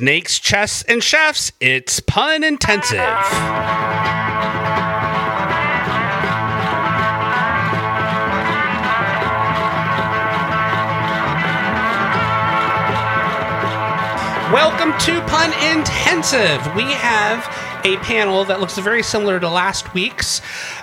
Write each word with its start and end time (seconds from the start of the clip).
Snakes, 0.00 0.38
chests, 0.38 0.82
and 0.88 1.04
chefs, 1.04 1.52
it's 1.60 2.00
pun 2.00 2.42
intensive. 2.42 2.96
Welcome 14.50 14.98
to 15.00 15.20
Pun 15.26 15.52
Intensive. 15.70 16.74
We 16.74 16.84
have 16.92 17.44
a 17.84 17.96
panel 17.98 18.44
that 18.44 18.60
looks 18.60 18.76
very 18.78 19.02
similar 19.02 19.40
to 19.40 19.48
last 19.48 19.94
week's. 19.94 20.40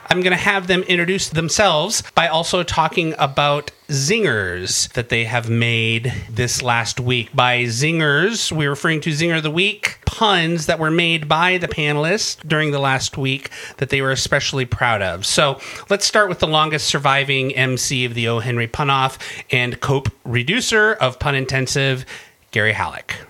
I'm 0.10 0.22
going 0.22 0.32
to 0.32 0.38
have 0.38 0.68
them 0.68 0.82
introduce 0.84 1.30
themselves 1.30 2.04
by 2.16 2.28
also 2.28 2.64
talking 2.64 3.14
about 3.18 3.72
zingers 3.90 4.92
that 4.94 5.10
they 5.10 5.26
have 5.26 5.50
made 5.50 6.14
this 6.30 6.62
last 6.62 7.00
week. 7.00 7.36
By 7.36 7.64
zingers, 7.64 8.52
we're 8.52 8.70
referring 8.70 9.02
to 9.02 9.12
Zinger 9.12 9.38
of 9.38 9.44
the 9.44 9.52
Week, 9.52 10.00
puns 10.06 10.66
that 10.66 10.80
were 10.80 10.92
made 10.92 11.28
by 11.28 11.58
the 11.58 11.68
panelists 11.68 12.46
during 12.48 12.72
the 12.72 12.80
last 12.80 13.18
week 13.18 13.50
that 13.78 13.90
they 13.90 14.02
were 14.02 14.12
especially 14.12 14.66
proud 14.66 15.02
of. 15.02 15.26
So 15.26 15.60
let's 15.90 16.06
start 16.06 16.30
with 16.30 16.40
the 16.40 16.48
longest 16.48 16.88
surviving 16.88 17.54
MC 17.56 18.06
of 18.06 18.14
the 18.14 18.28
O. 18.28 18.40
Henry 18.40 18.68
Pun 18.68 18.90
Off 18.90 19.20
and 19.52 19.80
Cope 19.82 20.10
Reducer 20.24 20.94
of 20.94 21.20
Pun 21.20 21.36
Intensive, 21.36 22.06
Gary 22.52 22.74
Hallock. 22.74 23.27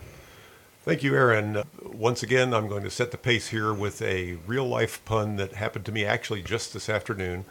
Thank 0.88 1.04
you, 1.04 1.16
Aaron. 1.16 1.64
Once 1.84 2.24
again, 2.24 2.54
I'm 2.54 2.70
going 2.70 2.84
to 2.84 2.90
set 2.90 3.12
the 3.12 3.18
pace 3.18 3.50
here 3.50 3.74
with 3.74 4.02
a 4.02 4.38
real 4.48 4.66
life 4.66 5.04
pun 5.04 5.36
that 5.36 5.56
happened 5.56 5.84
to 5.88 5.92
me 5.92 6.06
actually 6.06 6.42
just 6.42 6.72
this 6.72 6.88
afternoon, 6.88 7.44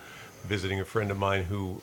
visiting 0.45 0.81
a 0.81 0.87
friend 0.87 1.11
of 1.11 1.19
mine 1.19 1.45
who 1.45 1.83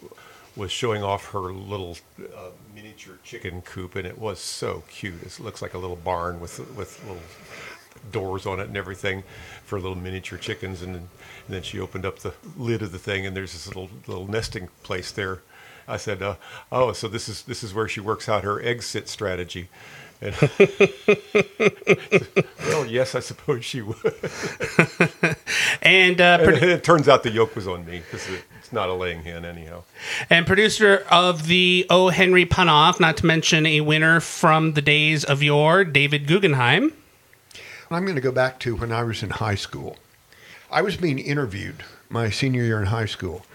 was 0.55 0.71
showing 0.71 1.03
off 1.03 1.29
her 1.29 1.53
little 1.53 1.95
uh, 2.35 2.49
miniature 2.73 3.19
chicken 3.23 3.61
coop, 3.61 3.95
and 3.95 4.07
it 4.07 4.17
was 4.17 4.39
so 4.39 4.81
cute. 4.89 5.21
It 5.21 5.39
looks 5.39 5.61
like 5.61 5.75
a 5.75 5.77
little 5.77 5.95
barn 5.95 6.39
with 6.39 6.57
with 6.75 6.99
little 7.03 7.21
doors 8.11 8.47
on 8.47 8.59
it 8.59 8.67
and 8.67 8.75
everything 8.75 9.21
for 9.63 9.79
little 9.79 9.95
miniature 9.95 10.39
chickens. 10.39 10.81
And, 10.81 10.95
and 10.95 11.09
then 11.47 11.61
she 11.61 11.79
opened 11.79 12.03
up 12.03 12.17
the 12.17 12.33
lid 12.57 12.81
of 12.81 12.91
the 12.91 12.97
thing, 12.97 13.27
and 13.27 13.37
there's 13.37 13.53
this 13.53 13.67
little 13.67 13.91
little 14.07 14.27
nesting 14.27 14.69
place 14.81 15.11
there. 15.11 15.43
I 15.87 15.97
said, 15.97 16.23
uh, 16.23 16.37
"Oh, 16.71 16.93
so 16.93 17.07
this 17.07 17.29
is 17.29 17.43
this 17.43 17.61
is 17.61 17.75
where 17.75 17.87
she 17.87 17.99
works 17.99 18.27
out 18.27 18.43
her 18.43 18.59
egg 18.59 18.81
sit 18.81 19.07
strategy." 19.07 19.69
And 20.23 20.33
well, 22.67 22.85
yes, 22.85 23.13
I 23.13 23.19
suppose 23.19 23.65
she 23.65 23.81
would. 23.81 23.97
and, 25.81 26.21
uh, 26.21 26.37
and 26.41 26.57
it 26.63 26.85
turns 26.85 27.09
out 27.09 27.23
the 27.23 27.29
yoke 27.29 27.57
was 27.57 27.67
on 27.67 27.85
me 27.85 27.99
because 27.99 28.29
it's 28.29 28.71
not 28.71 28.87
a 28.87 28.93
laying 28.93 29.23
hen 29.23 29.43
anyhow. 29.43 29.83
And 30.29 30.47
producer 30.47 31.05
of 31.11 31.47
the 31.47 31.85
O. 31.89 32.07
Henry 32.07 32.45
Pun 32.45 32.69
Off, 32.69 33.01
not 33.01 33.17
to 33.17 33.25
mention 33.25 33.65
a 33.65 33.81
winner 33.81 34.21
from 34.21 34.73
the 34.73 34.81
days 34.81 35.25
of 35.25 35.43
yore, 35.43 35.83
David 35.83 36.25
Gugenheim. 36.25 36.93
I'm 37.91 38.05
going 38.05 38.15
to 38.15 38.21
go 38.21 38.31
back 38.31 38.61
to 38.61 38.77
when 38.77 38.93
I 38.93 39.03
was 39.03 39.23
in 39.23 39.29
high 39.29 39.55
school. 39.55 39.97
I 40.71 40.81
was 40.81 40.95
being 40.95 41.19
interviewed 41.19 41.83
my 42.09 42.29
senior 42.29 42.63
year 42.63 42.79
in 42.79 42.87
high 42.87 43.07
school. 43.07 43.45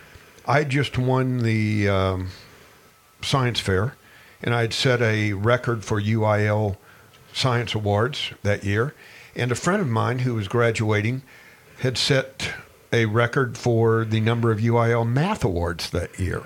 I 0.46 0.64
just 0.64 0.98
won 0.98 1.38
the 1.38 1.88
um, 1.88 2.28
science 3.22 3.58
fair 3.58 3.94
and 4.42 4.54
I 4.54 4.62
had 4.62 4.72
set 4.72 5.00
a 5.00 5.32
record 5.32 5.84
for 5.84 6.00
UIL 6.00 6.76
Science 7.32 7.74
Awards 7.74 8.32
that 8.42 8.64
year. 8.64 8.94
And 9.34 9.52
a 9.52 9.56
friend 9.56 9.80
of 9.80 9.88
mine 9.88 10.20
who 10.20 10.34
was 10.34 10.48
graduating 10.48 11.22
had 11.80 11.96
set 11.96 12.50
a 12.92 13.06
record 13.06 13.56
for 13.56 14.04
the 14.04 14.20
number 14.20 14.50
of 14.50 14.58
UIL 14.58 15.08
Math 15.08 15.44
Awards 15.44 15.90
that 15.90 16.18
year. 16.18 16.42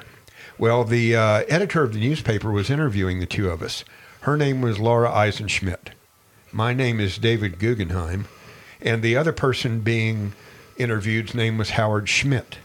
Well, 0.58 0.84
the 0.84 1.16
uh, 1.16 1.44
editor 1.48 1.82
of 1.82 1.94
the 1.94 2.00
newspaper 2.00 2.50
was 2.50 2.70
interviewing 2.70 3.20
the 3.20 3.26
two 3.26 3.48
of 3.48 3.62
us. 3.62 3.84
Her 4.22 4.36
name 4.36 4.60
was 4.60 4.78
Laura 4.78 5.10
Eisenschmidt. 5.10 5.92
My 6.52 6.74
name 6.74 7.00
is 7.00 7.18
David 7.18 7.58
Gugenheim. 7.58 8.26
And 8.80 9.02
the 9.02 9.16
other 9.16 9.32
person 9.32 9.80
being 9.80 10.34
interviewed's 10.76 11.34
name 11.34 11.56
was 11.56 11.70
Howard 11.70 12.08
Schmidt. 12.08 12.58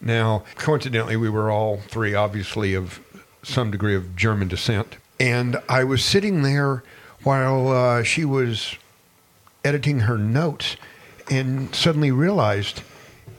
Now, 0.00 0.44
coincidentally, 0.56 1.16
we 1.16 1.30
were 1.30 1.50
all 1.50 1.78
three 1.88 2.14
obviously 2.14 2.74
of 2.74 3.00
some 3.46 3.70
degree 3.70 3.94
of 3.94 4.16
German 4.16 4.48
descent. 4.48 4.96
And 5.18 5.56
I 5.68 5.84
was 5.84 6.04
sitting 6.04 6.42
there 6.42 6.82
while 7.22 7.68
uh, 7.68 8.02
she 8.02 8.24
was 8.24 8.76
editing 9.64 10.00
her 10.00 10.18
notes 10.18 10.76
and 11.30 11.74
suddenly 11.74 12.10
realized 12.10 12.82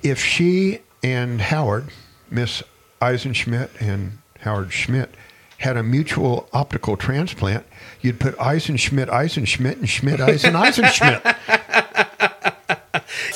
if 0.04 0.24
she 0.24 0.80
and 1.04 1.40
Howard, 1.40 1.90
Miss 2.30 2.64
Eisenschmidt 3.02 3.70
and 3.80 4.18
Howard 4.42 4.74
Schmidt, 4.74 5.14
had 5.60 5.78
a 5.78 5.84
mutual 5.84 6.48
optical 6.54 6.98
transplant, 6.98 7.66
you'd 8.02 8.20
put 8.20 8.38
Eisenschmidt, 8.38 9.08
Eisenschmidt, 9.08 9.78
and 9.78 9.90
Schmidt, 9.90 10.20
Eisen, 10.20 10.54
Eisenschmidt. 10.54 12.54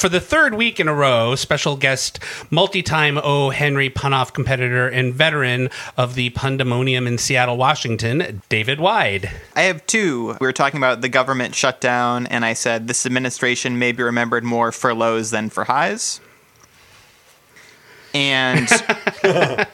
For 0.02 0.10
the 0.10 0.20
third 0.20 0.56
week 0.56 0.80
in 0.80 0.88
a 0.88 0.96
row, 0.96 1.36
special 1.36 1.78
guest, 1.78 2.18
multi 2.50 2.82
time 2.82 3.20
O. 3.20 3.52
Henry 3.52 3.88
Punoff 3.88 4.34
competitor 4.34 4.88
and 4.88 5.14
veteran 5.14 5.70
of 5.96 6.16
the 6.16 6.32
Pundamonium 6.32 7.06
in 7.06 7.20
Seattle, 7.20 7.56
Washington, 7.56 8.42
David 8.50 8.80
Wyde. 8.80 9.30
I 9.56 9.62
have 9.62 9.86
two. 9.86 10.36
We 10.42 10.48
were 10.48 10.54
talking 10.54 10.80
about 10.80 11.02
the 11.02 11.08
government 11.08 11.54
shutdown, 11.54 12.26
and 12.26 12.44
I 12.44 12.54
said 12.54 12.88
this 12.88 13.06
administration 13.06 13.78
may 13.78 13.92
be 13.92 14.02
remembered 14.02 14.44
more 14.44 14.72
for 14.72 14.96
lows 14.96 15.30
than 15.30 15.52
for 15.52 15.66
highs. 15.66 16.20
And. 18.16 18.68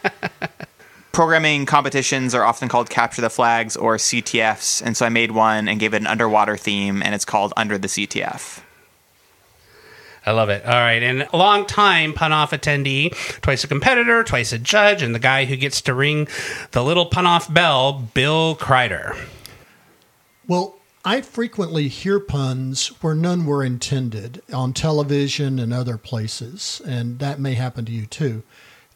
programming 1.13 1.65
competitions 1.65 2.35
are 2.35 2.43
often 2.43 2.67
called 2.67 2.89
capture 2.89 3.21
the 3.21 3.29
flags 3.29 3.77
or 3.77 3.95
CTFs, 3.95 4.85
and 4.85 4.97
so 4.97 5.05
I 5.05 5.09
made 5.09 5.31
one 5.31 5.69
and 5.69 5.79
gave 5.79 5.93
it 5.93 6.01
an 6.01 6.05
underwater 6.07 6.57
theme, 6.57 7.01
and 7.01 7.15
it's 7.15 7.25
called 7.25 7.53
Under 7.55 7.77
the 7.77 7.87
CTF. 7.87 8.61
I 10.27 10.31
love 10.31 10.49
it. 10.49 10.65
All 10.65 10.73
right. 10.73 11.01
And 11.01 11.25
a 11.31 11.37
long 11.37 11.65
time 11.65 12.11
pun 12.13 12.33
off 12.33 12.51
attendee, 12.51 13.11
twice 13.41 13.63
a 13.63 13.67
competitor, 13.67 14.25
twice 14.25 14.51
a 14.51 14.59
judge, 14.59 15.01
and 15.01 15.15
the 15.15 15.19
guy 15.19 15.45
who 15.45 15.55
gets 15.55 15.79
to 15.83 15.93
ring 15.93 16.27
the 16.71 16.83
little 16.83 17.05
pun 17.05 17.25
off 17.25 17.51
bell, 17.53 17.93
Bill 18.13 18.55
Crider. 18.55 19.15
Well, 20.45 20.75
I 21.05 21.21
frequently 21.21 21.87
hear 21.87 22.19
puns 22.19 22.87
where 23.01 23.15
none 23.15 23.45
were 23.45 23.63
intended 23.63 24.41
on 24.53 24.73
television 24.73 25.59
and 25.59 25.73
other 25.73 25.97
places, 25.97 26.81
and 26.85 27.19
that 27.19 27.39
may 27.39 27.53
happen 27.53 27.85
to 27.85 27.93
you 27.93 28.05
too. 28.05 28.43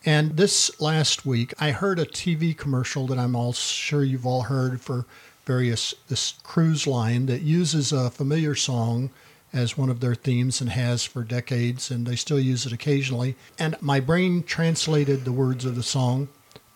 And 0.03 0.35
this 0.35 0.81
last 0.81 1.25
week, 1.25 1.53
I 1.61 1.71
heard 1.71 1.97
a 1.97 2.05
TV 2.05 2.57
commercial 2.57 3.07
that 3.07 3.17
I'm 3.17 3.37
all 3.37 3.53
sure 3.53 4.03
you've 4.03 4.25
all 4.25 4.41
heard 4.41 4.81
for 4.81 5.05
various 5.45 5.93
this 6.09 6.33
cruise 6.43 6.85
line 6.85 7.27
that 7.27 7.41
uses 7.41 7.93
a 7.93 8.11
familiar 8.11 8.53
song 8.53 9.11
as 9.53 9.77
one 9.77 9.89
of 9.89 9.99
their 9.99 10.15
themes 10.15 10.61
and 10.61 10.69
has 10.69 11.03
for 11.03 11.23
decades, 11.23 11.91
and 11.91 12.05
they 12.05 12.15
still 12.15 12.39
use 12.39 12.65
it 12.65 12.71
occasionally. 12.71 13.35
And 13.59 13.75
my 13.81 13.99
brain 13.99 14.43
translated 14.43 15.25
the 15.25 15.31
words 15.31 15.65
of 15.65 15.75
the 15.75 15.83
song, 15.83 16.29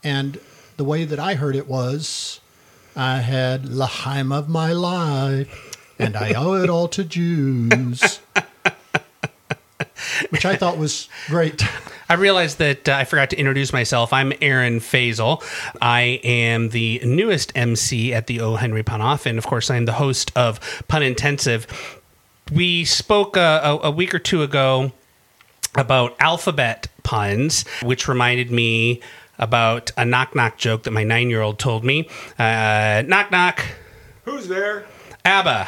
and 0.03 0.39
the 0.77 0.83
way 0.83 1.05
that 1.05 1.19
I 1.19 1.35
heard 1.35 1.55
it 1.55 1.67
was 1.67 2.41
I 2.95 3.17
had 3.17 3.65
L'chaim 3.65 4.31
of 4.31 4.47
my 4.49 4.71
life, 4.71 5.93
and 5.99 6.15
I 6.15 6.33
owe 6.33 6.53
it 6.53 6.69
all 6.69 6.87
to 6.89 7.03
Jews. 7.03 8.19
Which 10.29 10.45
I 10.45 10.55
thought 10.55 10.77
was 10.77 11.09
great. 11.27 11.63
I 12.09 12.13
realized 12.13 12.59
that 12.59 12.87
uh, 12.87 12.93
I 12.93 13.03
forgot 13.03 13.31
to 13.31 13.37
introduce 13.37 13.73
myself. 13.73 14.13
I'm 14.13 14.31
Aaron 14.39 14.79
Fasel. 14.79 15.43
I 15.81 16.21
am 16.23 16.69
the 16.69 17.01
newest 17.03 17.51
MC 17.55 18.13
at 18.13 18.27
the 18.27 18.41
O. 18.41 18.55
Henry 18.55 18.83
Pun 18.83 19.01
Off, 19.01 19.25
and 19.25 19.39
of 19.39 19.47
course, 19.47 19.71
I'm 19.71 19.85
the 19.85 19.93
host 19.93 20.31
of 20.35 20.59
Pun 20.87 21.01
Intensive 21.01 21.67
we 22.51 22.85
spoke 22.85 23.37
a, 23.37 23.79
a, 23.83 23.91
week 23.91 24.13
or 24.13 24.19
two 24.19 24.43
ago 24.43 24.91
about 25.75 26.15
alphabet 26.19 26.87
puns, 27.03 27.65
which 27.81 28.07
reminded 28.07 28.51
me 28.51 29.01
about 29.37 29.91
a 29.97 30.05
knock 30.05 30.35
knock 30.35 30.57
joke 30.57 30.83
that 30.83 30.91
my 30.91 31.03
nine 31.03 31.29
year 31.29 31.41
old 31.41 31.59
told 31.59 31.83
me. 31.83 32.07
Uh, 32.37 33.03
knock 33.05 33.31
knock. 33.31 33.65
Who's 34.23 34.47
there? 34.47 34.85
ABBA. 35.23 35.67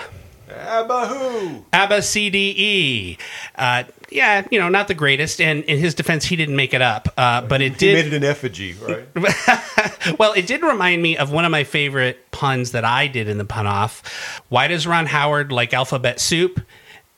ABBA 0.49 1.07
who? 1.07 1.65
ABBA 1.73 2.01
C 2.01 2.29
D 2.29 2.55
E. 2.57 3.17
Uh, 3.55 3.83
yeah, 4.09 4.47
you 4.49 4.59
know, 4.59 4.69
not 4.69 4.87
the 4.87 4.93
greatest. 4.93 5.41
And 5.41 5.63
in 5.65 5.79
his 5.79 5.93
defense, 5.93 6.25
he 6.25 6.35
didn't 6.35 6.55
make 6.55 6.73
it 6.73 6.81
up, 6.81 7.09
uh, 7.17 7.41
but 7.41 7.61
it 7.61 7.77
did. 7.77 7.97
He 7.97 8.03
made 8.03 8.13
it 8.13 8.17
an 8.17 8.23
effigy, 8.23 8.73
right? 8.73 9.07
well, 10.19 10.33
it 10.33 10.47
did 10.47 10.61
remind 10.61 11.01
me 11.01 11.17
of 11.17 11.31
one 11.31 11.45
of 11.45 11.51
my 11.51 11.63
favorite 11.63 12.31
puns 12.31 12.71
that 12.71 12.85
I 12.85 13.07
did 13.07 13.27
in 13.27 13.37
the 13.37 13.45
pun 13.45 13.67
off. 13.67 14.41
Why 14.49 14.67
does 14.67 14.87
Ron 14.87 15.05
Howard 15.07 15.51
like 15.51 15.73
alphabet 15.73 16.19
soup? 16.19 16.61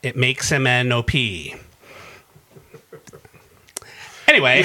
It 0.02 0.16
makes 0.16 0.50
him 0.50 0.66
an 0.66 0.90
OP. 0.92 1.10
Anyway, 4.30 4.62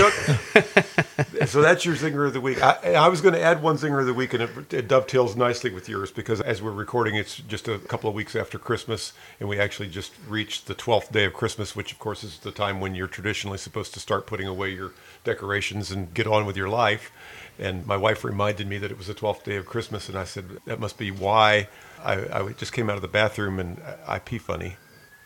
so 1.48 1.60
that's 1.60 1.86
your 1.86 1.96
zinger 1.96 2.28
of 2.28 2.34
the 2.34 2.40
week. 2.40 2.62
I, 2.62 2.94
I 2.94 3.08
was 3.08 3.20
going 3.20 3.34
to 3.34 3.42
add 3.42 3.64
one 3.64 3.78
zinger 3.78 4.00
of 4.00 4.06
the 4.06 4.14
week, 4.14 4.36
and 4.36 4.44
it, 4.44 4.72
it 4.72 4.88
dovetails 4.88 5.36
nicely 5.36 5.72
with 5.72 5.90
yours 5.90 6.12
because 6.12 6.40
as 6.40 6.62
we're 6.62 6.70
recording, 6.70 7.16
it's 7.16 7.38
just 7.38 7.68
a 7.68 7.80
couple 7.80 8.08
of 8.08 8.16
weeks 8.16 8.36
after 8.36 8.60
Christmas, 8.60 9.14
and 9.40 9.50
we 9.50 9.60
actually 9.60 9.90
just 9.90 10.14
reached 10.28 10.68
the 10.68 10.76
12th 10.76 11.12
day 11.12 11.26
of 11.26 11.34
Christmas, 11.34 11.76
which, 11.76 11.92
of 11.92 11.98
course, 11.98 12.24
is 12.24 12.38
the 12.38 12.52
time 12.52 12.80
when 12.80 12.94
you're 12.94 13.08
traditionally 13.08 13.58
supposed 13.58 13.92
to 13.96 14.00
start 14.00 14.28
putting 14.28 14.46
away 14.46 14.70
your 14.70 14.92
decorations 15.24 15.90
and 15.90 16.14
get 16.14 16.28
on 16.28 16.46
with 16.46 16.56
your 16.56 16.70
life. 16.70 17.12
And 17.58 17.88
my 17.88 17.98
wife 17.98 18.24
reminded 18.24 18.68
me 18.68 18.78
that 18.78 18.92
it 18.92 19.00
was 19.00 19.08
the 19.08 19.16
12th 19.16 19.46
day 19.46 19.56
of 19.56 19.66
Christmas, 19.66 20.10
and 20.10 20.16
I 20.16 20.26
said, 20.26 20.60
that 20.66 20.80
must 20.80 21.00
be 21.00 21.10
why 21.10 21.70
I, 22.04 22.42
I 22.42 22.50
just 22.52 22.72
came 22.72 22.88
out 22.88 22.98
of 22.98 23.02
the 23.02 23.08
bathroom 23.08 23.60
and 23.60 23.82
I 24.06 24.20
pee 24.20 24.38
funny. 24.38 24.76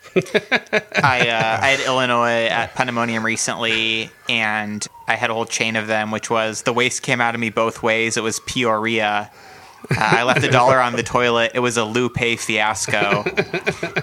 I 0.16 1.28
uh, 1.28 1.58
I 1.62 1.76
had 1.76 1.80
Illinois 1.80 2.46
at 2.46 2.74
Pundamonium 2.74 3.22
recently, 3.22 4.10
and 4.28 4.84
I 5.06 5.16
had 5.16 5.30
a 5.30 5.34
whole 5.34 5.46
chain 5.46 5.76
of 5.76 5.86
them, 5.86 6.10
which 6.10 6.30
was 6.30 6.62
the 6.62 6.72
waste 6.72 7.02
came 7.02 7.20
out 7.20 7.34
of 7.34 7.40
me 7.40 7.50
both 7.50 7.82
ways. 7.82 8.16
It 8.16 8.22
was 8.22 8.40
Peoria. 8.40 9.30
Uh, 9.90 9.94
I 9.98 10.22
left 10.24 10.44
a 10.44 10.50
dollar 10.50 10.80
on 10.80 10.94
the 10.94 11.02
toilet. 11.02 11.52
It 11.54 11.60
was 11.60 11.76
a 11.76 11.84
Lupe 11.84 12.38
fiasco, 12.38 13.24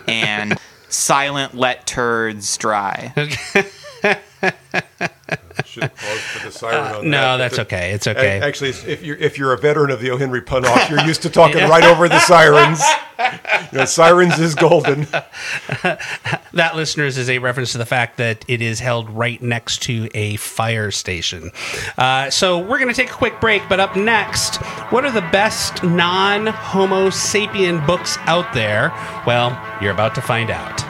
and 0.07 0.57
silent 0.89 1.55
let 1.55 1.85
turds 1.85 2.57
dry. 2.57 3.13
Should 5.65 5.83
have 5.83 5.95
paused 5.95 6.19
for 6.21 6.45
the 6.45 6.51
siren 6.51 6.75
on 6.77 6.95
Uh, 6.95 7.01
no, 7.01 7.09
that. 7.09 7.37
that's 7.37 7.59
okay. 7.59 7.91
It's 7.91 8.07
okay. 8.07 8.39
Actually, 8.41 8.69
if 8.71 9.03
you're 9.03 9.17
if 9.17 9.37
you're 9.37 9.53
a 9.53 9.57
veteran 9.57 9.91
of 9.91 9.99
the 9.99 10.11
O. 10.11 10.17
Henry 10.17 10.41
pun 10.41 10.65
off, 10.65 10.89
you're 10.89 11.01
used 11.05 11.21
to 11.23 11.29
talking 11.29 11.67
right 11.69 11.83
over 11.83 12.07
the 12.09 12.19
sirens. 12.19 12.81
You 13.71 13.79
know, 13.79 13.85
sirens 13.85 14.37
is 14.37 14.53
golden. 14.53 15.01
that, 15.83 16.75
listeners, 16.75 17.17
is 17.17 17.29
a 17.31 17.39
reference 17.39 17.71
to 17.71 17.79
the 17.79 17.85
fact 17.85 18.17
that 18.17 18.45
it 18.47 18.61
is 18.61 18.79
held 18.79 19.09
right 19.09 19.41
next 19.41 19.81
to 19.83 20.07
a 20.13 20.35
fire 20.37 20.91
station. 20.91 21.49
Uh, 21.97 22.29
so 22.29 22.59
we're 22.59 22.77
going 22.77 22.89
to 22.89 22.93
take 22.93 23.09
a 23.09 23.13
quick 23.13 23.41
break, 23.41 23.63
but 23.67 23.79
up 23.79 23.95
next, 23.95 24.57
what 24.91 25.03
are 25.03 25.11
the 25.11 25.27
best 25.31 25.83
non 25.83 26.45
Homo 26.47 27.09
sapien 27.09 27.85
books 27.87 28.17
out 28.21 28.53
there? 28.53 28.89
Well, 29.25 29.59
you're 29.81 29.91
about 29.93 30.13
to 30.15 30.21
find 30.21 30.51
out. 30.51 30.86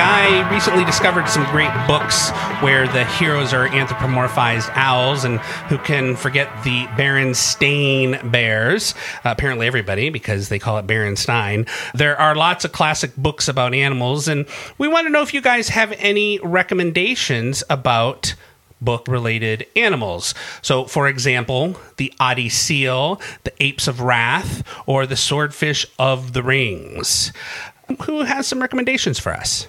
I 0.00 0.48
recently 0.52 0.84
discovered 0.84 1.28
some 1.28 1.44
great 1.50 1.72
books 1.86 2.30
where 2.62 2.86
the 2.86 3.04
heroes 3.04 3.52
are 3.52 3.68
anthropomorphized 3.68 4.70
owls, 4.74 5.24
and 5.24 5.40
who 5.68 5.78
can 5.78 6.14
forget 6.14 6.48
the 6.62 6.84
Berenstain 6.96 8.30
bears? 8.30 8.94
Uh, 9.24 9.30
apparently, 9.30 9.66
everybody, 9.66 10.10
because 10.10 10.48
they 10.48 10.58
call 10.58 10.78
it 10.78 10.86
Berenstein. 10.86 11.68
There 11.94 12.20
are 12.20 12.34
lots 12.34 12.64
of 12.64 12.72
classic 12.72 13.16
books 13.16 13.48
about 13.48 13.74
animals, 13.74 14.28
and 14.28 14.46
we 14.78 14.88
want 14.88 15.06
to 15.06 15.10
know 15.10 15.22
if 15.22 15.34
you 15.34 15.40
guys 15.40 15.68
have 15.70 15.92
any 15.98 16.38
recommendations 16.40 17.64
about 17.68 18.34
book 18.80 19.08
related 19.08 19.66
animals. 19.74 20.34
So, 20.62 20.84
for 20.84 21.08
example, 21.08 21.76
the 21.96 22.12
Oddie 22.20 22.50
Seal, 22.50 23.20
the 23.44 23.52
Apes 23.62 23.88
of 23.88 24.00
Wrath, 24.00 24.62
or 24.86 25.06
the 25.06 25.16
Swordfish 25.16 25.86
of 25.98 26.32
the 26.32 26.42
Rings. 26.42 27.32
Who 28.02 28.22
has 28.22 28.46
some 28.46 28.60
recommendations 28.60 29.18
for 29.18 29.32
us? 29.32 29.66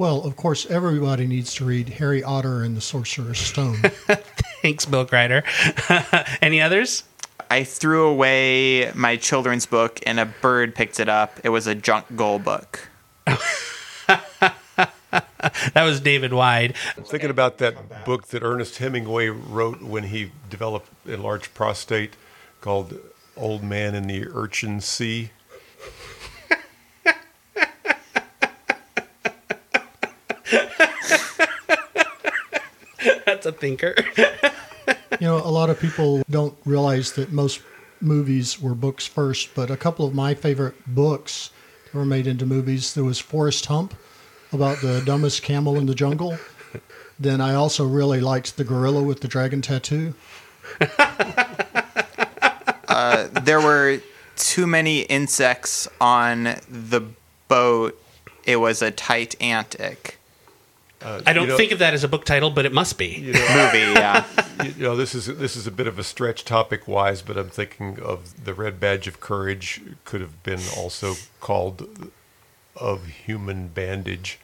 Well, 0.00 0.22
of 0.22 0.34
course, 0.34 0.64
everybody 0.64 1.26
needs 1.26 1.52
to 1.56 1.66
read 1.66 1.90
Harry 1.90 2.24
Otter 2.24 2.62
and 2.62 2.74
the 2.74 2.80
Sorcerer's 2.80 3.38
Stone. 3.38 3.76
Thanks, 4.62 4.86
Bill 4.86 5.04
Crider. 5.04 5.44
Any 6.40 6.62
others? 6.62 7.02
I 7.50 7.64
threw 7.64 8.08
away 8.08 8.92
my 8.94 9.16
children's 9.16 9.66
book, 9.66 10.00
and 10.06 10.18
a 10.18 10.24
bird 10.24 10.74
picked 10.74 11.00
it 11.00 11.10
up. 11.10 11.38
It 11.44 11.50
was 11.50 11.66
a 11.66 11.74
junk 11.74 12.16
goal 12.16 12.38
book. 12.38 12.88
That 15.74 15.82
was 15.84 16.00
David 16.00 16.32
Wyde. 16.32 16.74
I'm 16.96 17.02
thinking 17.02 17.28
about 17.30 17.58
that 17.58 18.04
book 18.04 18.28
that 18.28 18.42
Ernest 18.42 18.78
Hemingway 18.78 19.28
wrote 19.28 19.82
when 19.82 20.04
he 20.04 20.30
developed 20.48 20.88
a 21.08 21.16
large 21.16 21.52
prostate 21.52 22.14
called 22.60 22.96
Old 23.36 23.64
Man 23.64 23.94
in 23.94 24.06
the 24.06 24.28
Urchin 24.28 24.80
Sea. 24.80 25.30
That's 33.30 33.46
a 33.46 33.52
thinker. 33.52 33.94
you 35.20 35.20
know, 35.20 35.36
a 35.36 35.52
lot 35.52 35.70
of 35.70 35.78
people 35.78 36.24
don't 36.28 36.56
realize 36.64 37.12
that 37.12 37.30
most 37.30 37.62
movies 38.00 38.60
were 38.60 38.74
books 38.74 39.06
first, 39.06 39.54
but 39.54 39.70
a 39.70 39.76
couple 39.76 40.04
of 40.04 40.12
my 40.12 40.34
favorite 40.34 40.74
books 40.84 41.50
were 41.94 42.04
made 42.04 42.26
into 42.26 42.44
movies. 42.44 42.92
There 42.92 43.04
was 43.04 43.20
Forrest 43.20 43.66
Hump 43.66 43.94
about 44.52 44.80
the 44.80 45.00
dumbest 45.06 45.44
camel 45.44 45.76
in 45.76 45.86
the 45.86 45.94
jungle. 45.94 46.38
Then 47.20 47.40
I 47.40 47.54
also 47.54 47.86
really 47.86 48.20
liked 48.20 48.56
The 48.56 48.64
Gorilla 48.64 49.02
with 49.02 49.20
the 49.20 49.28
Dragon 49.28 49.62
Tattoo. 49.62 50.14
Uh, 52.88 53.28
there 53.42 53.60
were 53.60 54.00
too 54.34 54.66
many 54.66 55.02
insects 55.02 55.86
on 56.00 56.56
the 56.68 57.02
boat. 57.46 57.96
It 58.44 58.56
was 58.56 58.82
a 58.82 58.90
Titanic 61.00 61.28
I 61.28 61.32
don't 61.32 61.44
You 61.44 61.50
know- 61.50 61.56
think 61.56 61.72
of 61.72 61.78
that 61.80 61.94
as 61.94 62.04
a 62.04 62.08
book 62.08 62.24
title, 62.24 62.50
but 62.50 62.66
it 62.66 62.72
must 62.72 62.98
be. 62.98 63.06
You 63.08 63.32
know, 63.32 63.40
movie. 63.40 63.78
Yeah, 63.78 64.24
you 64.76 64.82
know, 64.84 64.96
this 64.96 65.14
is 65.14 65.26
this 65.26 65.56
is 65.56 65.66
a 65.66 65.70
bit 65.70 65.86
of 65.86 65.98
a 65.98 66.04
stretch 66.04 66.44
topic 66.44 66.86
wise, 66.86 67.22
but 67.22 67.36
I'm 67.36 67.48
thinking 67.50 67.98
of 68.00 68.44
the 68.44 68.54
Red 68.54 68.78
Badge 68.78 69.06
of 69.08 69.18
Courage 69.20 69.80
could 70.04 70.20
have 70.20 70.42
been 70.42 70.60
also 70.76 71.14
called 71.40 72.10
of 72.76 73.06
human 73.06 73.68
bandage. 73.68 74.38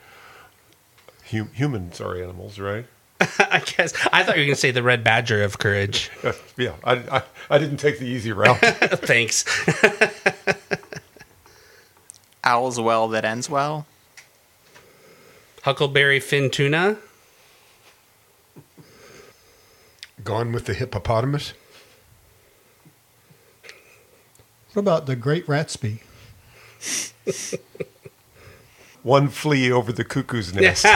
Hum, 1.30 1.50
humans 1.52 2.00
are 2.00 2.14
animals, 2.16 2.58
right? 2.58 2.86
I 3.20 3.60
guess. 3.76 3.92
I 4.12 4.22
thought 4.22 4.36
you 4.36 4.42
were 4.42 4.46
going 4.46 4.48
to 4.50 4.54
say 4.56 4.70
the 4.70 4.82
Red 4.82 5.02
Badger 5.02 5.42
of 5.42 5.58
Courage. 5.58 6.10
Uh, 6.24 6.32
yeah, 6.56 6.72
I, 6.84 6.92
I, 7.18 7.22
I 7.50 7.58
didn't 7.58 7.76
take 7.78 7.98
the 7.98 8.06
easy 8.06 8.32
route. 8.32 8.58
Thanks. 8.60 9.44
owl's 12.44 12.80
well 12.80 13.08
that 13.08 13.24
ends 13.24 13.48
well. 13.50 13.86
Huckleberry 15.66 16.20
Fin 16.20 16.48
Tuna. 16.48 16.96
Gone 20.22 20.52
with 20.52 20.66
the 20.66 20.74
hippopotamus. 20.74 21.54
What 24.72 24.82
about 24.82 25.06
The 25.06 25.16
Great 25.16 25.44
Ratsby? 25.48 26.02
One 29.02 29.26
flea 29.26 29.72
over 29.72 29.90
the 29.90 30.04
cuckoo's 30.04 30.54
nest. 30.54 30.86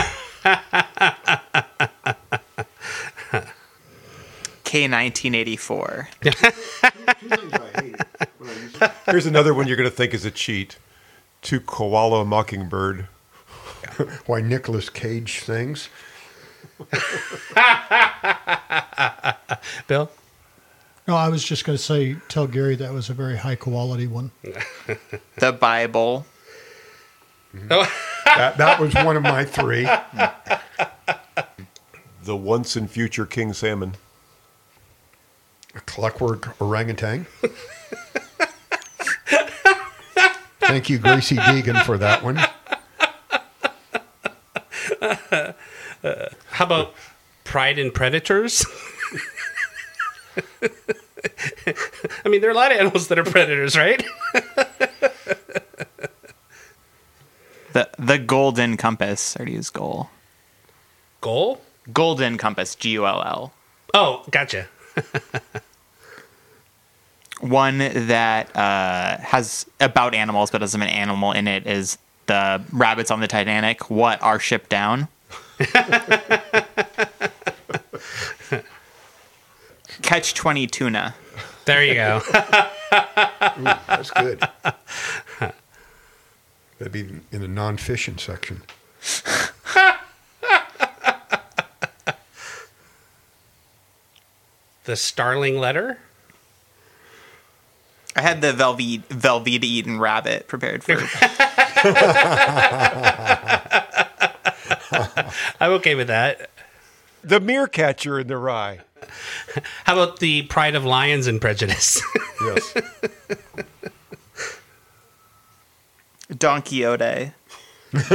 K 4.63 4.87
nineteen 4.87 5.35
eighty 5.35 5.57
four. 5.57 6.07
Here's 9.05 9.25
another 9.25 9.53
one 9.53 9.67
you're 9.67 9.75
going 9.75 9.89
to 9.89 9.93
think 9.93 10.13
is 10.13 10.23
a 10.23 10.31
cheat. 10.31 10.77
To 11.41 11.59
koala 11.59 12.23
mockingbird. 12.23 13.09
Why 14.25 14.41
Nicolas 14.41 14.89
Cage 14.89 15.41
sings. 15.43 15.89
Bill? 19.87 20.09
No, 21.07 21.15
I 21.15 21.29
was 21.29 21.43
just 21.43 21.65
going 21.65 21.77
to 21.77 21.83
say, 21.83 22.15
tell 22.29 22.47
Gary 22.47 22.75
that 22.75 22.93
was 22.93 23.09
a 23.09 23.13
very 23.13 23.37
high 23.37 23.55
quality 23.55 24.07
one. 24.07 24.31
The 25.37 25.51
Bible. 25.51 26.25
Oh, 27.69 27.91
That, 28.25 28.57
that 28.57 28.79
was 28.79 28.93
one 28.93 29.17
of 29.17 29.23
my 29.23 29.43
three. 29.45 29.87
The 32.23 32.37
once 32.37 32.75
and 32.75 32.87
future 32.89 33.25
king 33.25 33.51
salmon. 33.51 33.95
A 35.73 35.79
clockwork 35.81 36.61
orangutan. 36.61 37.25
Thank 40.59 40.87
you, 40.87 40.99
Gracie 40.99 41.37
Deegan, 41.37 41.83
for 41.83 41.97
that 41.97 42.23
one. 42.23 42.39
How 46.03 46.65
about 46.65 46.93
Pride 47.43 47.77
and 47.79 47.93
Predators? 47.93 48.65
I 52.25 52.29
mean, 52.29 52.41
there 52.41 52.49
are 52.49 52.53
a 52.53 52.55
lot 52.55 52.71
of 52.71 52.77
animals 52.77 53.07
that 53.09 53.19
are 53.19 53.23
predators, 53.23 53.77
right? 53.77 54.03
The 57.73 57.89
the 57.97 58.17
Golden 58.17 58.77
Compass. 58.77 59.35
Or 59.39 59.45
to 59.45 59.51
use 59.51 59.69
goal. 59.69 60.09
Goal? 61.21 61.61
Golden 61.93 62.37
Compass. 62.37 62.75
G 62.75 62.91
U 62.91 63.05
L 63.05 63.21
L. 63.23 63.53
Oh, 63.93 64.23
gotcha. 64.31 64.67
One 67.39 67.79
that 67.79 68.55
uh, 68.55 69.17
has 69.19 69.65
about 69.79 70.13
animals 70.13 70.51
but 70.51 70.59
doesn't 70.59 70.79
have 70.79 70.89
an 70.89 70.95
animal 70.95 71.31
in 71.31 71.47
it 71.47 71.65
is 71.65 71.97
the 72.27 72.61
rabbits 72.71 73.09
on 73.09 73.19
the 73.19 73.27
Titanic. 73.27 73.89
What 73.89 74.21
are 74.21 74.37
shipped 74.39 74.69
down? 74.69 75.07
Catch 80.01 80.33
twenty 80.33 80.67
tuna. 80.67 81.13
There 81.65 81.83
you 81.83 81.93
go. 81.93 82.21
Ooh, 82.27 82.31
that's 83.63 84.09
good. 84.11 84.41
That'd 86.79 86.91
be 86.91 87.07
in 87.31 87.41
the 87.41 87.47
non-fishing 87.47 88.17
section. 88.17 88.63
the 94.85 94.95
Starling 94.95 95.59
letter. 95.59 95.99
I 98.15 98.21
had 98.21 98.41
the 98.41 98.51
Velveeta, 98.51 99.03
Velveeta 99.03 99.63
Eaten 99.63 99.99
rabbit 99.99 100.47
prepared 100.47 100.83
for. 100.83 100.95
I'm 105.59 105.71
okay 105.73 105.95
with 105.95 106.07
that. 106.07 106.49
The 107.23 107.39
mere 107.39 107.67
catcher 107.67 108.19
in 108.19 108.27
the 108.27 108.37
rye. 108.37 108.79
How 109.85 109.93
about 109.93 110.19
the 110.19 110.43
Pride 110.43 110.75
of 110.75 110.85
Lions 110.85 111.27
and 111.27 111.39
Prejudice? 111.41 112.01
Yes. 112.43 112.73
Don 116.35 116.63
Quixote. 116.63 117.33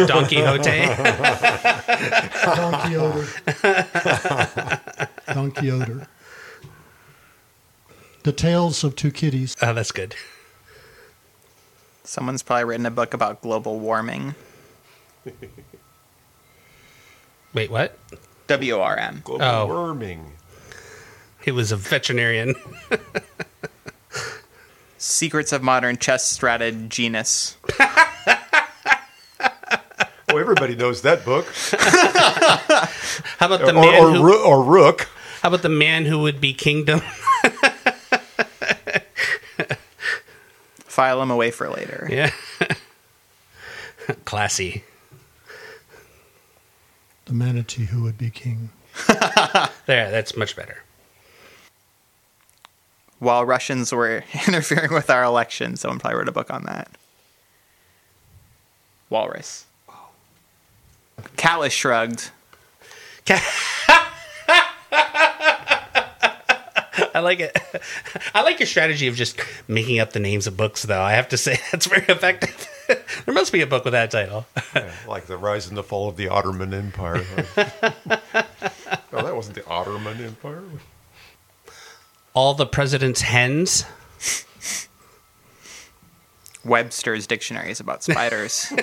Don 0.07 0.27
Quixote. 0.27 0.87
Don 2.45 2.73
Quixote. 2.81 3.27
Don 5.33 5.51
Quixote. 5.53 6.07
The 8.25 8.33
Tales 8.33 8.83
of 8.83 8.97
Two 8.97 9.13
Kitties. 9.13 9.55
oh, 9.63 9.73
that's 9.75 9.93
good. 9.93 10.17
Someone's 12.03 12.43
probably 12.43 12.65
written 12.65 12.87
a 12.87 12.91
book 12.91 13.15
about 13.15 13.43
global 13.43 13.79
warming. 13.79 14.35
Wait, 17.57 17.71
what? 17.71 17.99
W 18.49 18.75
O 18.75 18.83
R 18.83 18.97
M. 18.99 19.23
Global 19.25 19.43
Oh. 19.45 19.67
worming. 19.67 20.33
It 21.47 21.53
was 21.53 21.73
a 21.73 21.77
veterinarian. 21.77 22.55
Secrets 24.99 25.53
of 25.53 25.63
Modern 25.63 25.97
Chess 25.97 26.39
Strategenus. 26.39 27.57
Oh, 30.29 30.39
everybody 30.39 30.75
knows 30.75 31.03
that 31.03 31.25
book. 31.25 31.47
How 33.39 33.47
about 33.47 33.61
the 33.61 33.71
or, 33.71 33.81
man 33.81 34.03
or, 34.03 34.11
who? 34.11 34.23
Roo- 34.25 34.45
or 34.45 34.63
Rook. 34.65 35.09
How 35.41 35.49
about 35.49 35.63
the 35.63 35.69
man 35.71 36.05
who 36.05 36.21
would 36.23 36.41
be 36.41 36.53
kingdom? 36.53 37.01
File 40.85 41.21
them 41.21 41.31
away 41.31 41.53
for 41.53 41.71
later. 41.71 42.09
yeah. 42.11 42.33
Classy. 44.27 44.83
The 47.27 47.33
manatee 47.35 47.85
who 47.85 48.03
would 48.03 48.19
be 48.19 48.31
king. 48.31 48.71
There, 49.87 50.11
that's 50.11 50.37
much 50.37 50.57
better. 50.57 50.83
While 53.21 53.45
Russians 53.45 53.93
were 53.93 54.25
interfering 54.49 54.93
with 54.93 55.11
our 55.11 55.23
election, 55.23 55.77
someone 55.77 56.01
probably 56.01 56.19
wrote 56.19 56.29
a 56.29 56.33
book 56.33 56.51
on 56.51 56.65
that. 56.65 56.91
Walrus. 59.09 59.67
Callus 61.37 61.73
shrugged. 61.73 62.31
I 67.15 67.21
like 67.21 67.41
it. 67.41 67.57
I 68.35 68.43
like 68.43 68.59
your 68.59 68.67
strategy 68.67 69.07
of 69.07 69.15
just 69.15 69.41
making 69.69 70.01
up 70.01 70.13
the 70.13 70.21
names 70.21 70.47
of 70.47 70.57
books, 70.57 70.83
though. 70.83 71.01
I 71.01 71.13
have 71.13 71.29
to 71.29 71.37
say 71.37 71.59
that's 71.71 71.87
very 71.87 72.05
effective. 72.09 72.69
there 73.25 73.35
must 73.35 73.53
be 73.53 73.61
a 73.61 73.67
book 73.67 73.85
with 73.85 73.93
that 73.93 74.11
title. 74.11 74.47
Yeah, 74.75 74.93
like 75.09 75.27
the 75.27 75.37
rise 75.37 75.69
and 75.69 75.77
the 75.77 75.83
fall 75.83 76.09
of 76.09 76.17
the 76.17 76.29
Ottoman 76.29 76.73
Empire. 76.75 77.25
oh, 77.57 77.63
that 79.13 79.35
wasn't 79.37 79.57
the 79.57 79.67
Ottoman 79.67 80.23
Empire. 80.23 80.63
All 82.35 82.55
the 82.55 82.67
President's 82.67 83.23
Hens. 83.23 83.85
Webster's 86.65 87.27
dictionary 87.27 87.71
is 87.71 87.81
about 87.81 88.03
spiders. 88.03 88.73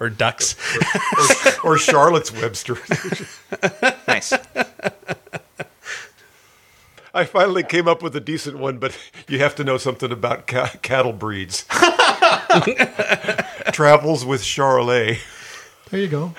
Or 0.00 0.10
ducks. 0.10 0.56
Or, 1.62 1.70
or 1.74 1.78
Charlotte's 1.78 2.32
Webster. 2.32 2.76
nice. 4.08 4.32
I 7.14 7.24
finally 7.24 7.62
came 7.62 7.86
up 7.86 8.02
with 8.02 8.16
a 8.16 8.20
decent 8.20 8.58
one, 8.58 8.78
but 8.78 8.98
you 9.28 9.38
have 9.38 9.54
to 9.54 9.64
know 9.64 9.78
something 9.78 10.10
about 10.10 10.48
ca- 10.48 10.74
cattle 10.82 11.12
breeds. 11.12 11.64
Travels 13.72 14.24
with 14.24 14.42
Charlet. 14.42 15.18
There 15.90 16.00
you 16.00 16.08
go. 16.08 16.32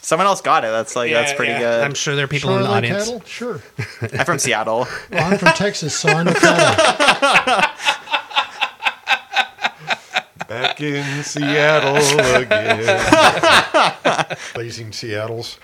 Someone 0.00 0.26
else 0.26 0.40
got 0.42 0.64
it. 0.64 0.68
That's 0.68 0.94
like 0.96 1.12
that's 1.12 1.32
pretty 1.32 1.52
yeah. 1.52 1.58
good. 1.60 1.84
I'm 1.84 1.94
sure 1.94 2.14
there 2.14 2.26
are 2.26 2.28
people 2.28 2.50
in 2.50 2.56
the 2.58 2.64
Charlotte 2.64 2.76
audience. 2.76 3.04
cattle? 3.06 3.22
Sure. 3.24 3.62
I'm 4.18 4.26
from 4.26 4.38
Seattle. 4.38 4.86
Well, 5.10 5.32
I'm 5.32 5.38
from 5.38 5.48
Texas, 5.54 5.98
so 5.98 6.10
I 6.10 6.22
know 6.24 6.32
cattle. 6.34 7.70
Back 10.48 10.80
in 10.80 11.24
Seattle 11.24 11.96
again. 12.36 14.36
Blazing 14.54 14.92
Seattle's. 14.92 15.58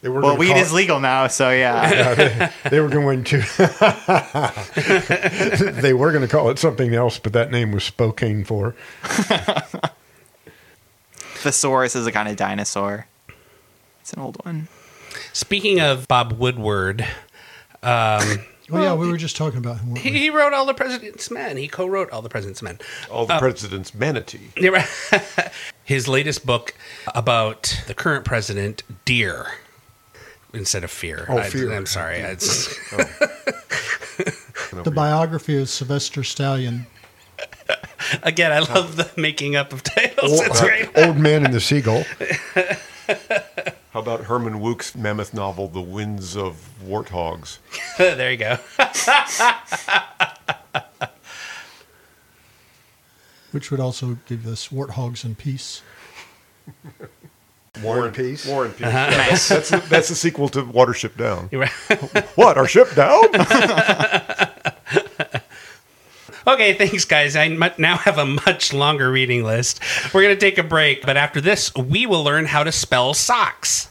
They 0.00 0.08
were 0.08 0.20
Well, 0.20 0.36
weed 0.36 0.48
call- 0.48 0.58
is 0.58 0.72
legal 0.72 1.00
now, 1.00 1.26
so 1.28 1.50
yeah. 1.50 2.52
They 2.70 2.80
were 2.80 2.88
going 2.88 3.24
to. 3.24 3.38
they 5.80 5.92
were 5.92 6.10
going 6.12 6.22
to 6.22 6.28
call 6.28 6.50
it 6.50 6.58
something 6.58 6.94
else, 6.94 7.18
but 7.18 7.32
that 7.32 7.50
name 7.50 7.72
was 7.72 7.84
Spokane 7.84 8.44
for. 8.44 8.74
Thesaurus 11.18 11.94
is 11.96 12.06
a 12.06 12.12
kind 12.12 12.28
of 12.28 12.36
dinosaur. 12.36 13.06
It's 14.00 14.12
an 14.12 14.20
old 14.20 14.44
one. 14.44 14.68
Speaking 15.32 15.80
of 15.80 16.06
Bob 16.08 16.32
Woodward, 16.32 17.02
um, 17.82 18.40
Oh, 18.70 18.82
yeah, 18.82 18.92
we 18.94 19.10
were 19.10 19.16
just 19.16 19.34
talking 19.34 19.58
about 19.58 19.80
him. 19.80 19.96
he, 19.96 20.10
we? 20.10 20.18
he 20.18 20.30
wrote 20.30 20.52
All 20.52 20.66
the 20.66 20.74
President's 20.74 21.30
Men. 21.30 21.56
He 21.56 21.68
co 21.68 21.86
wrote 21.86 22.10
All 22.10 22.20
the 22.20 22.28
President's 22.28 22.60
Men. 22.60 22.78
All 23.10 23.24
the 23.24 23.38
president's 23.38 23.94
manatee. 23.94 24.50
You're. 24.58 24.80
His 25.84 26.06
latest 26.06 26.44
book 26.44 26.74
about 27.14 27.82
the 27.86 27.94
current 27.94 28.26
president, 28.26 28.82
Deer, 29.06 29.46
instead 30.52 30.84
of 30.84 30.90
Fear. 30.90 31.26
Oh, 31.28 31.38
I, 31.38 31.48
Fear. 31.50 31.72
am 31.72 31.86
sorry. 31.86 32.18
It's, 32.18 32.68
oh. 32.92 33.04
The 34.84 34.90
biography 34.90 35.60
of 35.60 35.68
Sylvester 35.68 36.22
Stallion. 36.22 36.86
again, 38.22 38.52
I 38.52 38.58
love 38.58 38.96
the 38.96 39.10
making 39.16 39.56
up 39.56 39.72
of 39.72 39.82
titles. 39.82 40.32
Old, 40.32 40.42
It's 40.46 40.60
great. 40.60 40.96
Uh, 40.96 41.06
Old 41.06 41.16
Man 41.16 41.44
and 41.44 41.54
the 41.54 41.60
Seagull. 41.60 42.04
How 43.92 44.00
about 44.00 44.24
Herman 44.24 44.60
Wouk's 44.60 44.94
mammoth 44.94 45.32
novel, 45.32 45.68
The 45.68 45.80
Winds 45.80 46.36
of 46.36 46.68
Warthogs? 46.84 47.58
there 47.96 48.30
you 48.30 48.36
go. 48.36 48.58
which 53.52 53.70
would 53.70 53.80
also 53.80 54.18
give 54.26 54.46
us 54.46 54.68
warthogs 54.68 55.24
and 55.24 55.36
peace. 55.38 55.82
War 57.82 58.06
and 58.06 58.14
Peace. 58.14 58.46
War 58.46 58.64
and 58.64 58.76
Peace. 58.76 58.86
Uh-huh. 58.86 59.08
Yeah, 59.10 59.28
that's, 59.28 59.48
that's, 59.48 59.70
the, 59.70 59.76
that's 59.88 60.08
the 60.08 60.14
sequel 60.14 60.48
to 60.50 60.62
Watership 60.62 61.16
Down. 61.16 61.48
What, 62.34 62.56
our 62.56 62.66
ship 62.66 62.94
down? 62.94 63.22
Okay, 66.46 66.72
thanks, 66.72 67.04
guys. 67.04 67.36
I 67.36 67.50
mu- 67.50 67.68
now 67.76 67.98
have 67.98 68.16
a 68.16 68.24
much 68.24 68.72
longer 68.72 69.12
reading 69.12 69.44
list. 69.44 69.80
We're 70.14 70.22
going 70.22 70.34
to 70.34 70.40
take 70.40 70.56
a 70.56 70.62
break, 70.62 71.04
but 71.04 71.18
after 71.18 71.42
this, 71.42 71.74
we 71.74 72.06
will 72.06 72.24
learn 72.24 72.46
how 72.46 72.64
to 72.64 72.72
spell 72.72 73.12
socks. 73.12 73.90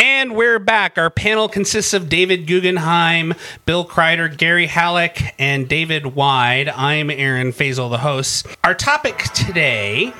And 0.00 0.34
we're 0.34 0.58
back. 0.58 0.96
Our 0.96 1.10
panel 1.10 1.46
consists 1.46 1.92
of 1.92 2.08
David 2.08 2.46
Gugenheim, 2.46 3.36
Bill 3.66 3.84
Crider, 3.84 4.28
Gary 4.28 4.66
Hallock, 4.66 5.18
and 5.38 5.68
David 5.68 6.14
Wyde. 6.14 6.70
I'm 6.70 7.10
Aaron 7.10 7.52
Fasel, 7.52 7.90
the 7.90 7.98
host. 7.98 8.46
Our 8.64 8.74
topic 8.74 9.18
today 9.34 10.14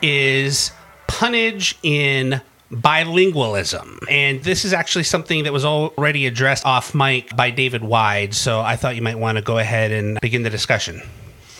is 0.00 0.72
punnage 1.08 1.74
in 1.82 2.40
bilingualism. 2.70 3.98
And 4.08 4.42
this 4.44 4.64
is 4.64 4.72
actually 4.72 5.04
something 5.04 5.44
that 5.44 5.52
was 5.52 5.66
already 5.66 6.26
addressed 6.26 6.64
off 6.64 6.94
mic 6.94 7.36
by 7.36 7.50
David 7.50 7.84
Wyde, 7.84 8.32
so 8.32 8.60
I 8.60 8.76
thought 8.76 8.96
you 8.96 9.02
might 9.02 9.18
want 9.18 9.36
to 9.36 9.42
go 9.42 9.58
ahead 9.58 9.92
and 9.92 10.18
begin 10.22 10.42
the 10.42 10.50
discussion. 10.50 11.02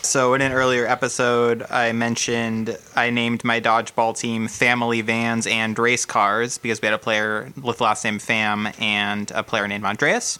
So 0.09 0.33
in 0.33 0.41
an 0.41 0.53
earlier 0.53 0.87
episode, 0.87 1.63
I 1.69 1.91
mentioned 1.91 2.75
I 2.95 3.11
named 3.11 3.43
my 3.43 3.61
dodgeball 3.61 4.17
team 4.17 4.47
Family 4.47 5.01
Vans 5.01 5.45
and 5.45 5.77
Race 5.77 6.03
Cars 6.03 6.57
because 6.57 6.81
we 6.81 6.87
had 6.87 6.95
a 6.95 6.97
player 6.97 7.53
with 7.61 7.77
the 7.77 7.83
last 7.83 8.03
name 8.03 8.17
Fam 8.17 8.69
and 8.79 9.29
a 9.29 9.43
player 9.43 9.67
named 9.67 9.85
Andreas. 9.85 10.39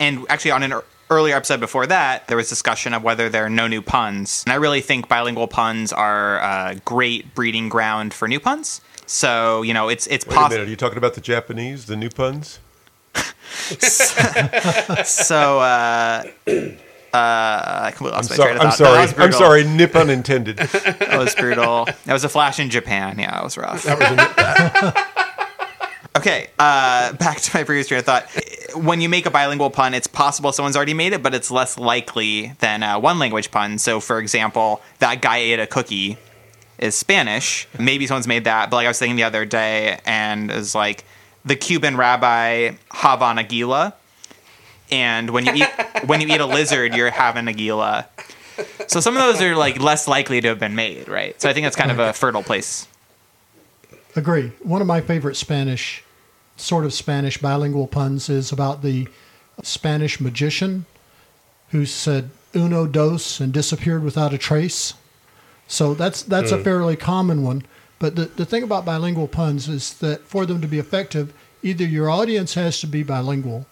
And 0.00 0.26
actually, 0.28 0.50
on 0.50 0.64
an 0.64 0.80
earlier 1.10 1.36
episode 1.36 1.60
before 1.60 1.86
that, 1.86 2.26
there 2.26 2.36
was 2.36 2.48
discussion 2.48 2.92
of 2.92 3.04
whether 3.04 3.28
there 3.28 3.46
are 3.46 3.50
no 3.50 3.68
new 3.68 3.82
puns. 3.82 4.42
And 4.46 4.52
I 4.52 4.56
really 4.56 4.80
think 4.80 5.08
bilingual 5.08 5.46
puns 5.46 5.92
are 5.92 6.40
a 6.40 6.74
great 6.84 7.36
breeding 7.36 7.68
ground 7.68 8.12
for 8.12 8.26
new 8.26 8.40
puns. 8.40 8.80
So 9.06 9.62
you 9.62 9.74
know, 9.74 9.88
it's 9.88 10.08
it's 10.08 10.26
Wait 10.26 10.32
a 10.32 10.34
minute, 10.34 10.42
possible. 10.48 10.64
are 10.64 10.68
you 10.68 10.74
talking 10.74 10.98
about 10.98 11.14
the 11.14 11.20
Japanese, 11.20 11.86
the 11.86 11.94
new 11.94 12.10
puns? 12.10 12.58
so 15.04 15.60
uh, 15.60 16.24
Uh, 17.14 17.82
I 17.84 17.90
completely 17.92 18.14
I'm 18.14 18.18
lost 18.18 18.30
my 18.30 18.36
sorry. 18.36 18.48
train 18.48 18.56
of 18.56 18.62
I'm 18.62 18.70
thought. 18.72 18.78
That 18.78 18.84
sorry. 18.86 19.00
was 19.02 19.10
I'm 19.10 19.16
brutal. 19.16 19.38
sorry. 19.38 19.64
Nip 19.64 19.94
unintended. 20.04 20.56
That 20.56 21.16
was 21.18 21.34
brutal. 21.36 21.84
That 22.06 22.12
was 22.12 22.24
a 22.24 22.28
flash 22.28 22.58
in 22.58 22.70
Japan. 22.70 23.18
Yeah, 23.20 23.38
it 23.40 23.44
was 23.44 23.56
rough. 23.56 23.86
okay, 26.16 26.48
uh, 26.58 27.12
back 27.12 27.40
to 27.40 27.56
my 27.56 27.62
previous 27.64 27.86
train 27.88 28.00
of 28.00 28.06
thought. 28.06 28.26
When 28.74 29.00
you 29.00 29.08
make 29.08 29.26
a 29.26 29.30
bilingual 29.30 29.70
pun, 29.70 29.94
it's 29.94 30.08
possible 30.08 30.50
someone's 30.52 30.74
already 30.76 30.94
made 30.94 31.12
it, 31.12 31.22
but 31.22 31.34
it's 31.34 31.50
less 31.52 31.78
likely 31.78 32.52
than 32.58 32.82
a 32.82 32.98
one 32.98 33.20
language 33.20 33.50
pun. 33.52 33.78
So, 33.78 34.00
for 34.00 34.18
example, 34.18 34.82
that 34.98 35.22
guy 35.22 35.36
ate 35.38 35.60
a 35.60 35.66
cookie 35.68 36.16
is 36.78 36.96
Spanish. 36.96 37.68
Maybe 37.78 38.08
someone's 38.08 38.26
made 38.26 38.42
that, 38.44 38.70
but 38.70 38.76
like 38.76 38.86
I 38.86 38.90
was 38.90 38.98
thinking 38.98 39.14
the 39.16 39.22
other 39.22 39.44
day, 39.44 40.00
and 40.04 40.50
is 40.50 40.74
like 40.74 41.04
the 41.44 41.54
Cuban 41.54 41.96
rabbi 41.96 42.72
Havana 42.90 43.42
Aguila. 43.42 43.94
And 44.90 45.30
when 45.30 45.46
you 45.46 45.54
eat 45.54 45.68
when 46.06 46.20
you 46.20 46.28
eat 46.28 46.40
a 46.40 46.46
lizard, 46.46 46.94
you're 46.94 47.10
having 47.10 47.48
Aguila. 47.48 48.06
So 48.86 49.00
some 49.00 49.16
of 49.16 49.22
those 49.22 49.42
are 49.42 49.56
like 49.56 49.80
less 49.80 50.06
likely 50.06 50.40
to 50.40 50.48
have 50.48 50.58
been 50.58 50.74
made, 50.74 51.08
right? 51.08 51.40
So 51.40 51.48
I 51.48 51.52
think 51.52 51.64
that's 51.64 51.76
kind 51.76 51.90
of 51.90 51.98
a 51.98 52.12
fertile 52.12 52.42
place. 52.42 52.86
Agree. 54.16 54.52
One 54.62 54.80
of 54.80 54.86
my 54.86 55.00
favorite 55.00 55.34
Spanish, 55.34 56.04
sort 56.56 56.84
of 56.84 56.92
Spanish 56.92 57.38
bilingual 57.38 57.88
puns 57.88 58.28
is 58.28 58.52
about 58.52 58.82
the 58.82 59.08
Spanish 59.62 60.20
magician 60.20 60.86
who 61.70 61.84
said 61.84 62.30
uno 62.54 62.86
dos 62.86 63.40
and 63.40 63.52
disappeared 63.52 64.04
without 64.04 64.32
a 64.32 64.38
trace. 64.38 64.94
So 65.66 65.94
that's 65.94 66.22
that's 66.22 66.52
a 66.52 66.58
hmm. 66.58 66.62
fairly 66.62 66.96
common 66.96 67.42
one. 67.42 67.62
But 67.98 68.16
the, 68.16 68.26
the 68.26 68.44
thing 68.44 68.62
about 68.62 68.84
bilingual 68.84 69.28
puns 69.28 69.68
is 69.68 69.94
that 69.94 70.20
for 70.22 70.46
them 70.46 70.60
to 70.60 70.68
be 70.68 70.78
effective, 70.78 71.32
either 71.62 71.84
your 71.84 72.10
audience 72.10 72.54
has 72.54 72.80
to 72.80 72.86
be 72.86 73.02
bilingual 73.02 73.66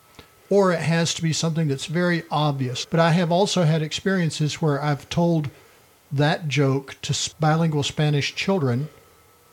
or 0.53 0.71
it 0.71 0.81
has 0.81 1.15
to 1.15 1.23
be 1.23 1.33
something 1.33 1.67
that's 1.67 1.87
very 1.87 2.25
obvious. 2.31 2.85
But 2.85 3.01
I 3.01 3.13
have 3.13 3.33
also 3.33 3.63
had 3.63 3.81
experiences 3.81 4.61
where 4.61 4.83
I've 4.83 5.09
told 5.09 5.49
that 6.13 6.47
joke 6.47 6.95
to 7.01 7.31
bilingual 7.41 7.83
Spanish 7.83 8.35
children 8.35 8.91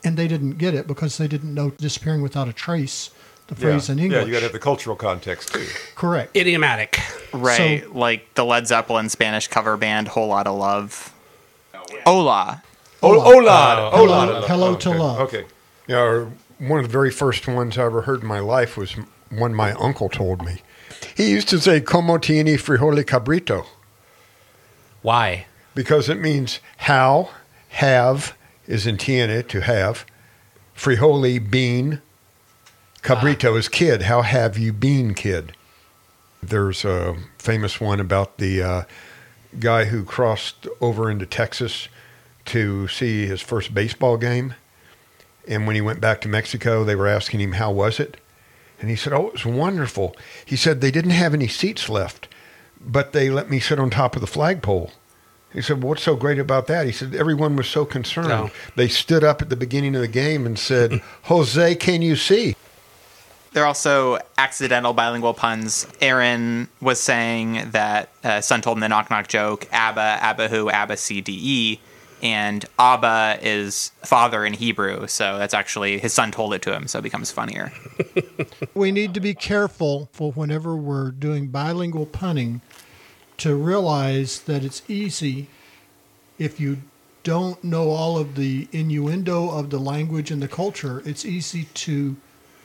and 0.04 0.18
they 0.18 0.28
didn't 0.28 0.58
get 0.58 0.74
it 0.74 0.86
because 0.86 1.16
they 1.16 1.26
didn't 1.26 1.54
know 1.54 1.70
disappearing 1.70 2.20
without 2.20 2.48
a 2.48 2.52
trace, 2.52 3.12
the 3.46 3.54
phrase 3.54 3.88
yeah. 3.88 3.94
in 3.94 3.98
English. 3.98 4.20
Yeah, 4.20 4.26
you 4.26 4.32
got 4.32 4.40
to 4.40 4.44
have 4.44 4.52
the 4.52 4.58
cultural 4.58 4.94
context 4.94 5.54
too. 5.54 5.66
Correct. 5.94 6.36
Idiomatic. 6.36 7.00
Right. 7.32 7.82
So- 7.82 7.92
like 7.92 8.34
the 8.34 8.44
Led 8.44 8.66
Zeppelin 8.66 9.08
Spanish 9.08 9.48
cover 9.48 9.78
band 9.78 10.08
Whole 10.08 10.26
Lot 10.26 10.46
of 10.46 10.58
Love. 10.58 11.14
Hola. 12.04 12.62
Oh, 13.02 13.18
hola, 13.20 13.90
Hello- 13.90 13.90
hola. 13.90 14.46
hello 14.46 14.72
oh, 14.72 14.76
to 14.76 14.90
okay. 14.90 14.98
love. 14.98 15.20
Okay. 15.20 15.44
Yeah, 15.86 16.26
one 16.58 16.80
of 16.80 16.84
the 16.84 16.92
very 16.92 17.10
first 17.10 17.48
ones 17.48 17.78
I 17.78 17.84
ever 17.84 18.02
heard 18.02 18.20
in 18.20 18.26
my 18.26 18.40
life 18.40 18.76
was 18.76 18.96
one 19.30 19.54
my 19.54 19.72
uncle 19.72 20.10
told 20.10 20.44
me. 20.44 20.60
He 21.20 21.32
used 21.32 21.50
to 21.50 21.60
say, 21.60 21.82
Como 21.82 22.16
tiene 22.16 22.56
frijole 22.56 23.04
cabrito? 23.04 23.66
Why? 25.02 25.44
Because 25.74 26.08
it 26.08 26.18
means 26.18 26.60
how, 26.78 27.28
have 27.68 28.34
is 28.66 28.86
in 28.86 28.96
tiene, 28.96 29.42
to 29.42 29.60
have. 29.60 30.06
Frijole, 30.74 31.38
bean. 31.50 32.00
Cabrito 33.02 33.58
is 33.58 33.68
kid. 33.68 34.04
How 34.04 34.22
have 34.22 34.56
you 34.56 34.72
been, 34.72 35.12
kid? 35.12 35.52
There's 36.42 36.86
a 36.86 37.18
famous 37.36 37.82
one 37.82 38.00
about 38.00 38.38
the 38.38 38.62
uh, 38.62 38.82
guy 39.58 39.84
who 39.84 40.04
crossed 40.04 40.66
over 40.80 41.10
into 41.10 41.26
Texas 41.26 41.88
to 42.46 42.88
see 42.88 43.26
his 43.26 43.42
first 43.42 43.74
baseball 43.74 44.16
game. 44.16 44.54
And 45.46 45.66
when 45.66 45.76
he 45.76 45.82
went 45.82 46.00
back 46.00 46.22
to 46.22 46.28
Mexico, 46.28 46.82
they 46.82 46.94
were 46.94 47.08
asking 47.08 47.40
him, 47.40 47.52
How 47.52 47.70
was 47.70 48.00
it? 48.00 48.16
And 48.80 48.88
he 48.88 48.96
said, 48.96 49.12
Oh, 49.12 49.28
it 49.28 49.32
was 49.34 49.46
wonderful. 49.46 50.16
He 50.44 50.56
said, 50.56 50.80
They 50.80 50.90
didn't 50.90 51.12
have 51.12 51.34
any 51.34 51.48
seats 51.48 51.88
left, 51.88 52.28
but 52.80 53.12
they 53.12 53.30
let 53.30 53.50
me 53.50 53.60
sit 53.60 53.78
on 53.78 53.90
top 53.90 54.14
of 54.14 54.20
the 54.20 54.26
flagpole. 54.26 54.92
He 55.52 55.60
said, 55.60 55.82
What's 55.82 56.02
so 56.02 56.16
great 56.16 56.38
about 56.38 56.66
that? 56.68 56.86
He 56.86 56.92
said, 56.92 57.14
Everyone 57.14 57.56
was 57.56 57.68
so 57.68 57.84
concerned. 57.84 58.28
No. 58.28 58.50
They 58.76 58.88
stood 58.88 59.22
up 59.22 59.42
at 59.42 59.50
the 59.50 59.56
beginning 59.56 59.94
of 59.94 60.00
the 60.00 60.08
game 60.08 60.46
and 60.46 60.58
said, 60.58 61.02
Jose, 61.24 61.74
can 61.76 62.02
you 62.02 62.16
see? 62.16 62.56
There 63.52 63.64
are 63.64 63.66
also 63.66 64.18
accidental 64.38 64.92
bilingual 64.92 65.34
puns. 65.34 65.86
Aaron 66.00 66.68
was 66.80 67.00
saying 67.00 67.70
that 67.72 68.08
uh, 68.22 68.40
son 68.40 68.60
told 68.60 68.76
him 68.76 68.80
the 68.80 68.88
knock 68.88 69.10
knock 69.10 69.26
joke, 69.26 69.66
Abba, 69.72 70.00
Abba 70.00 70.48
who, 70.48 70.70
Abba 70.70 70.96
C 70.96 71.20
D 71.20 71.36
E. 71.42 71.80
And 72.22 72.64
Abba 72.78 73.38
is 73.42 73.92
father 74.02 74.44
in 74.44 74.52
Hebrew, 74.52 75.06
so 75.06 75.38
that's 75.38 75.54
actually 75.54 75.98
his 75.98 76.12
son 76.12 76.30
told 76.30 76.52
it 76.52 76.62
to 76.62 76.74
him, 76.74 76.86
so 76.86 76.98
it 76.98 77.02
becomes 77.02 77.30
funnier. 77.30 77.72
We 78.74 78.92
need 78.92 79.14
to 79.14 79.20
be 79.20 79.34
careful 79.34 80.08
for 80.12 80.32
whenever 80.32 80.76
we're 80.76 81.10
doing 81.10 81.48
bilingual 81.48 82.06
punning 82.06 82.60
to 83.38 83.54
realize 83.56 84.40
that 84.42 84.64
it's 84.64 84.82
easy 84.88 85.48
if 86.38 86.60
you 86.60 86.78
don't 87.22 87.62
know 87.62 87.90
all 87.90 88.18
of 88.18 88.34
the 88.34 88.68
innuendo 88.72 89.50
of 89.50 89.70
the 89.70 89.78
language 89.78 90.30
and 90.30 90.42
the 90.42 90.48
culture, 90.48 91.02
it's 91.04 91.24
easy 91.24 91.64
to 91.74 92.16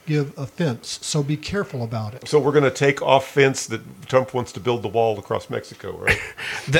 give 0.06 0.36
offense. 0.38 0.98
So 1.02 1.22
be 1.22 1.36
careful 1.36 1.82
about 1.82 2.14
it. 2.14 2.28
So 2.28 2.38
we're 2.38 2.52
going 2.52 2.64
to 2.64 2.70
take 2.70 3.00
offense 3.00 3.66
that 3.66 4.08
Trump 4.08 4.32
wants 4.32 4.52
to 4.52 4.60
build 4.60 4.82
the 4.82 4.88
wall 4.88 5.18
across 5.18 5.50
Mexico, 5.50 5.96
right? 5.96 6.18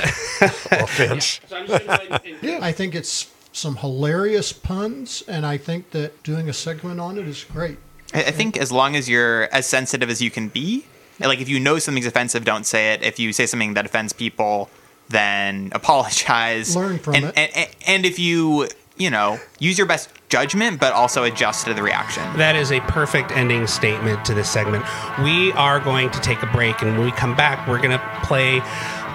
offense. 0.71 1.41
I 1.53 2.73
think 2.73 2.95
it's 2.95 3.31
some 3.53 3.77
hilarious 3.77 4.53
puns, 4.53 5.23
and 5.27 5.47
I 5.47 5.57
think 5.57 5.91
that 5.91 6.23
doing 6.23 6.49
a 6.49 6.53
segment 6.53 7.01
on 7.01 7.19
it 7.19 7.27
is 7.27 7.45
great. 7.45 7.79
I 8.15 8.25
I 8.25 8.31
think 8.31 8.57
as 8.57 8.71
long 8.71 8.97
as 8.97 9.09
you're 9.09 9.45
as 9.53 9.67
sensitive 9.67 10.11
as 10.11 10.23
you 10.23 10.31
can 10.31 10.49
be, 10.49 10.85
like 11.21 11.41
if 11.41 11.49
you 11.49 11.59
know 11.59 11.79
something's 11.79 12.07
offensive, 12.07 12.45
don't 12.45 12.67
say 12.67 12.93
it. 12.93 13.03
If 13.03 13.19
you 13.19 13.33
say 13.33 13.47
something 13.47 13.75
that 13.75 13.87
offends 13.87 14.13
people, 14.13 14.71
then 15.09 15.71
apologize. 15.73 16.77
Learn 16.77 16.99
from 16.99 17.15
and, 17.15 17.25
it. 17.27 17.35
And, 17.37 17.57
and, 17.57 17.77
and 17.87 18.07
if 18.07 18.19
you, 18.19 18.69
you 18.97 19.11
know, 19.11 19.39
use 19.59 19.79
your 19.79 19.87
best 19.87 20.11
judgment, 20.29 20.81
but 20.81 20.93
also 20.93 21.25
adjust 21.25 21.67
to 21.67 21.75
the 21.75 21.83
reaction. 21.83 22.23
That 22.37 22.57
is 22.57 22.73
a 22.73 22.81
perfect 22.81 23.31
ending 23.33 23.67
statement 23.67 24.25
to 24.25 24.35
this 24.35 24.51
segment. 24.51 24.85
We 25.23 25.53
are 25.53 25.81
going 25.81 26.11
to 26.11 26.21
take 26.21 26.43
a 26.43 26.47
break, 26.47 26.83
and 26.83 26.97
when 26.97 27.07
we 27.07 27.13
come 27.13 27.37
back, 27.37 27.69
we're 27.69 27.81
going 27.81 27.99
to 27.99 28.21
play 28.23 28.61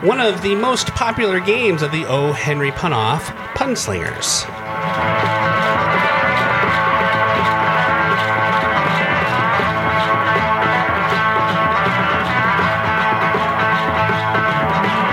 one 0.08 0.20
of 0.20 0.42
the 0.42 0.56
most 0.56 0.88
popular 0.88 1.40
games 1.40 1.82
of 1.82 1.92
the 1.92 2.06
O. 2.06 2.32
Henry 2.32 2.72
Punoff, 2.72 3.22
Punslingers. 3.54 4.61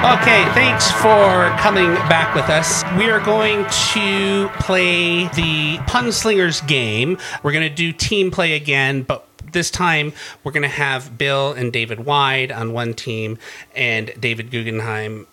Okay, 0.08 0.42
thanks 0.54 0.90
for 0.90 1.50
coming 1.60 1.92
back 2.08 2.34
with 2.34 2.48
us. 2.48 2.82
We 2.96 3.10
are 3.10 3.20
going 3.20 3.66
to 3.92 4.48
play 4.54 5.24
the 5.28 5.76
Punslingers 5.86 6.66
game. 6.66 7.18
We're 7.42 7.52
going 7.52 7.68
to 7.68 7.74
do 7.74 7.92
team 7.92 8.30
play 8.30 8.54
again, 8.54 9.02
but 9.02 9.26
this 9.52 9.70
time 9.70 10.14
we're 10.42 10.52
going 10.52 10.62
to 10.62 10.68
have 10.68 11.18
Bill 11.18 11.52
and 11.52 11.70
David 11.70 12.06
Wyde 12.06 12.50
on 12.50 12.72
one 12.72 12.94
team 12.94 13.36
and 13.74 14.10
David 14.18 14.50
Gugenheim. 14.50 15.26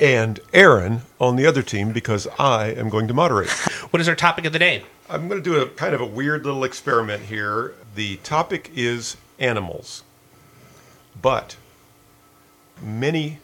and 0.00 0.38
Aaron 0.52 1.02
on 1.20 1.34
the 1.34 1.44
other 1.44 1.62
team 1.62 1.92
because 1.92 2.28
I 2.38 2.68
am 2.68 2.88
going 2.88 3.08
to 3.08 3.14
moderate. 3.14 3.50
What 3.90 4.00
is 4.00 4.08
our 4.08 4.14
topic 4.14 4.44
of 4.44 4.52
the 4.52 4.58
day? 4.60 4.84
I'm 5.10 5.28
going 5.28 5.42
to 5.42 5.50
do 5.50 5.60
a 5.60 5.66
kind 5.66 5.94
of 5.94 6.00
a 6.00 6.06
weird 6.06 6.44
little 6.46 6.62
experiment 6.64 7.24
here. 7.24 7.74
The 7.96 8.16
topic 8.18 8.70
is 8.74 9.16
animals, 9.40 10.04
but 11.20 11.56
many 12.82 13.38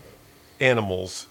animals 0.61 1.27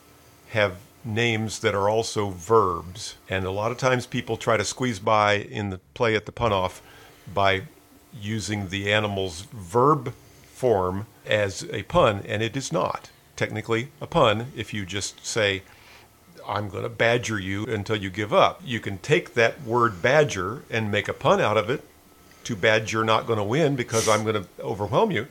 have 0.49 0.77
names 1.03 1.59
that 1.59 1.75
are 1.75 1.89
also 1.89 2.29
verbs, 2.29 3.15
and 3.29 3.45
a 3.45 3.51
lot 3.51 3.71
of 3.71 3.77
times 3.77 4.05
people 4.05 4.37
try 4.37 4.57
to 4.57 4.65
squeeze 4.65 4.99
by 4.99 5.35
in 5.35 5.69
the 5.69 5.79
play 5.93 6.15
at 6.15 6.25
the 6.25 6.31
pun 6.31 6.51
off 6.51 6.81
by 7.33 7.63
using 8.19 8.69
the 8.69 8.91
animal's 8.91 9.41
verb 9.53 10.13
form 10.45 11.05
as 11.25 11.63
a 11.71 11.83
pun, 11.83 12.23
and 12.27 12.41
it 12.41 12.57
is 12.57 12.71
not 12.71 13.09
technically 13.35 13.89
a 14.01 14.07
pun 14.07 14.51
if 14.55 14.73
you 14.73 14.85
just 14.85 15.25
say 15.25 15.61
I'm 16.47 16.69
going 16.69 16.83
to 16.83 16.89
badger 16.89 17.39
you 17.39 17.65
until 17.65 17.97
you 17.97 18.09
give 18.09 18.33
up. 18.33 18.61
You 18.63 18.79
can 18.79 18.97
take 18.99 19.33
that 19.33 19.61
word 19.63 20.01
badger 20.01 20.63
and 20.69 20.91
make 20.91 21.07
a 21.07 21.13
pun 21.13 21.41
out 21.41 21.57
of 21.57 21.69
it. 21.69 21.83
Too 22.43 22.55
bad 22.55 22.91
you're 22.91 23.03
not 23.03 23.27
going 23.27 23.37
to 23.37 23.43
win 23.43 23.75
because 23.75 24.07
I'm 24.07 24.23
going 24.23 24.41
to 24.41 24.47
overwhelm 24.61 25.11
you. 25.11 25.27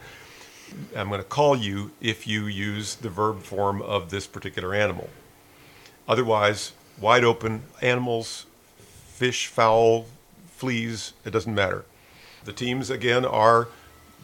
I'm 0.96 1.09
going 1.09 1.20
to 1.20 1.26
call 1.26 1.57
you 1.57 1.92
if 2.00 2.26
you 2.26 2.46
use 2.46 2.96
the 2.96 3.09
verb 3.09 3.42
form 3.42 3.81
of 3.83 4.11
this 4.11 4.26
particular 4.26 4.74
animal. 4.74 5.11
Otherwise, 6.09 6.72
wide 7.00 7.24
open 7.24 7.62
animals, 7.83 8.46
fish, 8.76 9.46
fowl, 9.46 10.07
fleas, 10.46 11.12
it 11.24 11.31
doesn't 11.31 11.55
matter. 11.55 11.85
The 12.44 12.52
teams 12.52 12.90
again 12.90 13.24
are 13.24 13.68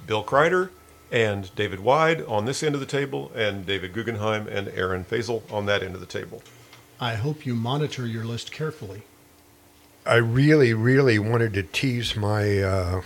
Bill 0.07 0.23
Crider 0.23 0.71
and 1.11 1.55
David 1.55 1.81
Wyde 1.81 2.23
on 2.23 2.47
this 2.47 2.63
end 2.63 2.75
of 2.75 2.81
the 2.81 2.87
table, 2.87 3.31
and 3.35 3.67
David 3.67 3.93
Gugenheim 3.93 4.47
and 4.47 4.69
Aaron 4.69 5.05
Fasel 5.05 5.43
on 5.53 5.67
that 5.67 5.83
end 5.83 5.95
of 5.95 6.01
the 6.01 6.07
table. 6.07 6.43
I 6.99 7.17
hope 7.17 7.45
you 7.45 7.55
monitor 7.55 8.07
your 8.07 8.25
list 8.25 8.51
carefully. 8.51 9.03
I 10.07 10.17
really, 10.17 10.73
really 10.73 11.19
wanted 11.19 11.53
to 11.55 11.63
tease 11.63 12.17
my 12.17 12.61
uh, 12.61 13.03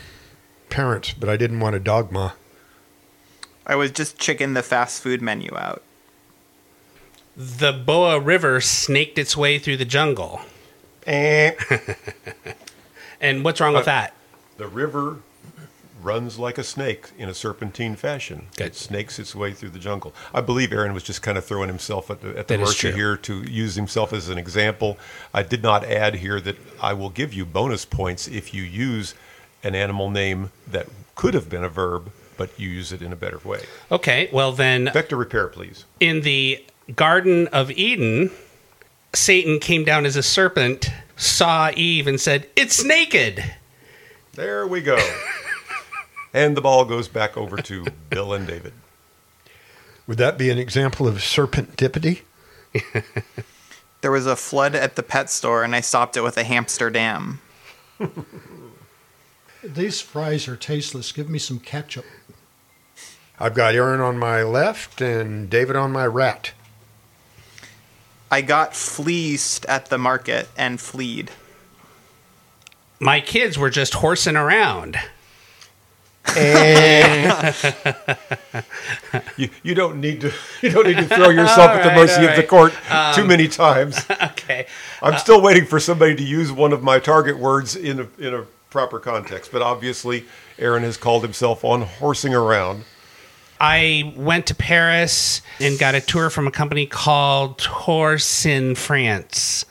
parents, 0.70 1.12
but 1.12 1.28
I 1.28 1.36
didn't 1.36 1.60
want 1.60 1.76
a 1.76 1.80
dogma. 1.80 2.34
I 3.66 3.74
was 3.74 3.90
just 3.90 4.18
checking 4.18 4.54
the 4.54 4.62
fast 4.62 5.02
food 5.02 5.20
menu 5.20 5.50
out. 5.56 5.82
The 7.36 7.72
Boa 7.72 8.18
River 8.20 8.60
snaked 8.60 9.18
its 9.18 9.36
way 9.36 9.58
through 9.58 9.76
the 9.78 9.84
jungle. 9.84 10.40
Eh. 11.06 11.52
And 13.18 13.44
what's 13.44 13.60
wrong 13.62 13.72
with 13.72 13.84
Uh, 13.84 13.92
that? 13.92 14.14
The 14.58 14.68
river 14.68 15.20
runs 16.02 16.38
like 16.38 16.58
a 16.58 16.62
snake 16.62 17.08
in 17.16 17.30
a 17.30 17.34
serpentine 17.34 17.96
fashion. 17.96 18.48
Good. 18.56 18.66
It 18.68 18.76
snakes 18.76 19.18
its 19.18 19.34
way 19.34 19.52
through 19.54 19.70
the 19.70 19.78
jungle. 19.78 20.14
I 20.34 20.42
believe 20.42 20.70
Aaron 20.70 20.92
was 20.92 21.02
just 21.02 21.22
kind 21.22 21.38
of 21.38 21.44
throwing 21.46 21.68
himself 21.68 22.10
at 22.10 22.20
the, 22.20 22.38
at 22.38 22.46
the 22.48 22.58
mercy 22.58 22.92
here 22.92 23.16
to 23.16 23.42
use 23.50 23.74
himself 23.74 24.12
as 24.12 24.28
an 24.28 24.36
example. 24.36 24.98
I 25.32 25.42
did 25.42 25.62
not 25.62 25.82
add 25.84 26.16
here 26.16 26.42
that 26.42 26.56
I 26.80 26.92
will 26.92 27.08
give 27.08 27.32
you 27.32 27.46
bonus 27.46 27.86
points 27.86 28.28
if 28.28 28.52
you 28.52 28.62
use 28.62 29.14
an 29.64 29.74
animal 29.74 30.10
name 30.10 30.52
that 30.66 30.86
could 31.14 31.32
have 31.32 31.48
been 31.48 31.64
a 31.64 31.70
verb, 31.70 32.12
but 32.36 32.58
you 32.58 32.68
use 32.68 32.92
it 32.92 33.02
in 33.02 33.12
a 33.12 33.16
better 33.16 33.38
way. 33.44 33.60
Okay, 33.90 34.28
well 34.32 34.52
then, 34.52 34.90
Vector 34.92 35.16
repair, 35.16 35.48
please. 35.48 35.84
in 36.00 36.20
the 36.22 36.64
Garden 36.94 37.48
of 37.48 37.70
Eden, 37.72 38.30
Satan 39.14 39.58
came 39.58 39.84
down 39.84 40.06
as 40.06 40.16
a 40.16 40.22
serpent, 40.22 40.90
saw 41.16 41.70
Eve, 41.74 42.06
and 42.06 42.20
said, 42.20 42.48
It's 42.56 42.84
naked. 42.84 43.42
There 44.34 44.66
we 44.66 44.82
go. 44.82 44.98
and 46.34 46.56
the 46.56 46.60
ball 46.60 46.84
goes 46.84 47.08
back 47.08 47.36
over 47.36 47.56
to 47.56 47.86
Bill 48.10 48.32
and 48.34 48.46
David. 48.46 48.72
Would 50.06 50.18
that 50.18 50.38
be 50.38 50.50
an 50.50 50.58
example 50.58 51.08
of 51.08 51.16
serpentipity? 51.16 52.20
There 54.02 54.12
was 54.12 54.26
a 54.26 54.36
flood 54.36 54.76
at 54.76 54.94
the 54.94 55.02
pet 55.02 55.30
store, 55.30 55.64
and 55.64 55.74
I 55.74 55.80
stopped 55.80 56.16
it 56.16 56.20
with 56.20 56.36
a 56.36 56.44
hamster 56.44 56.90
dam. 56.90 57.40
These 59.64 60.00
fries 60.00 60.46
are 60.46 60.54
tasteless. 60.56 61.10
Give 61.10 61.28
me 61.28 61.38
some 61.40 61.58
ketchup. 61.58 62.04
I've 63.38 63.54
got 63.54 63.74
Aaron 63.74 64.00
on 64.00 64.18
my 64.18 64.42
left 64.42 65.00
and 65.00 65.50
David 65.50 65.76
on 65.76 65.92
my 65.92 66.06
rat. 66.06 66.52
I 68.30 68.40
got 68.40 68.74
fleeced 68.74 69.66
at 69.66 69.86
the 69.86 69.98
market 69.98 70.48
and 70.56 70.80
fleed. 70.80 71.30
My 72.98 73.20
kids 73.20 73.58
were 73.58 73.70
just 73.70 73.94
horsing 73.94 74.36
around. 74.36 74.96
Eh. 76.34 77.52
You, 79.36 79.50
you 79.62 79.74
don't 79.74 80.00
need 80.00 80.22
to 80.22 80.32
you 80.62 80.70
don't 80.70 80.86
need 80.86 80.96
to 80.96 81.04
throw 81.04 81.28
yourself 81.28 81.70
at 81.70 81.82
the 81.82 81.88
right, 81.90 81.96
mercy 81.96 82.22
all 82.22 82.28
of 82.28 82.36
the 82.36 82.42
right. 82.42 82.48
court 82.48 82.72
too 83.14 83.24
many 83.24 83.44
um, 83.44 83.50
times. 83.50 84.00
Okay. 84.22 84.66
I'm 85.02 85.14
uh, 85.14 85.18
still 85.18 85.42
waiting 85.42 85.66
for 85.66 85.78
somebody 85.78 86.14
to 86.14 86.22
use 86.22 86.50
one 86.50 86.72
of 86.72 86.82
my 86.82 86.98
target 86.98 87.38
words 87.38 87.76
in 87.76 88.00
a, 88.00 88.08
in 88.18 88.34
a 88.34 88.46
proper 88.70 88.98
context, 88.98 89.52
but 89.52 89.62
obviously 89.62 90.24
Aaron 90.58 90.82
has 90.82 90.96
called 90.96 91.22
himself 91.22 91.64
on 91.64 91.82
horsing 91.82 92.34
around. 92.34 92.84
I 93.60 94.12
went 94.16 94.46
to 94.46 94.54
Paris 94.54 95.40
and 95.60 95.78
got 95.78 95.94
a 95.94 96.00
tour 96.00 96.30
from 96.30 96.46
a 96.46 96.50
company 96.50 96.86
called 96.86 97.58
Tours 97.58 98.44
in 98.44 98.74
France. 98.74 99.64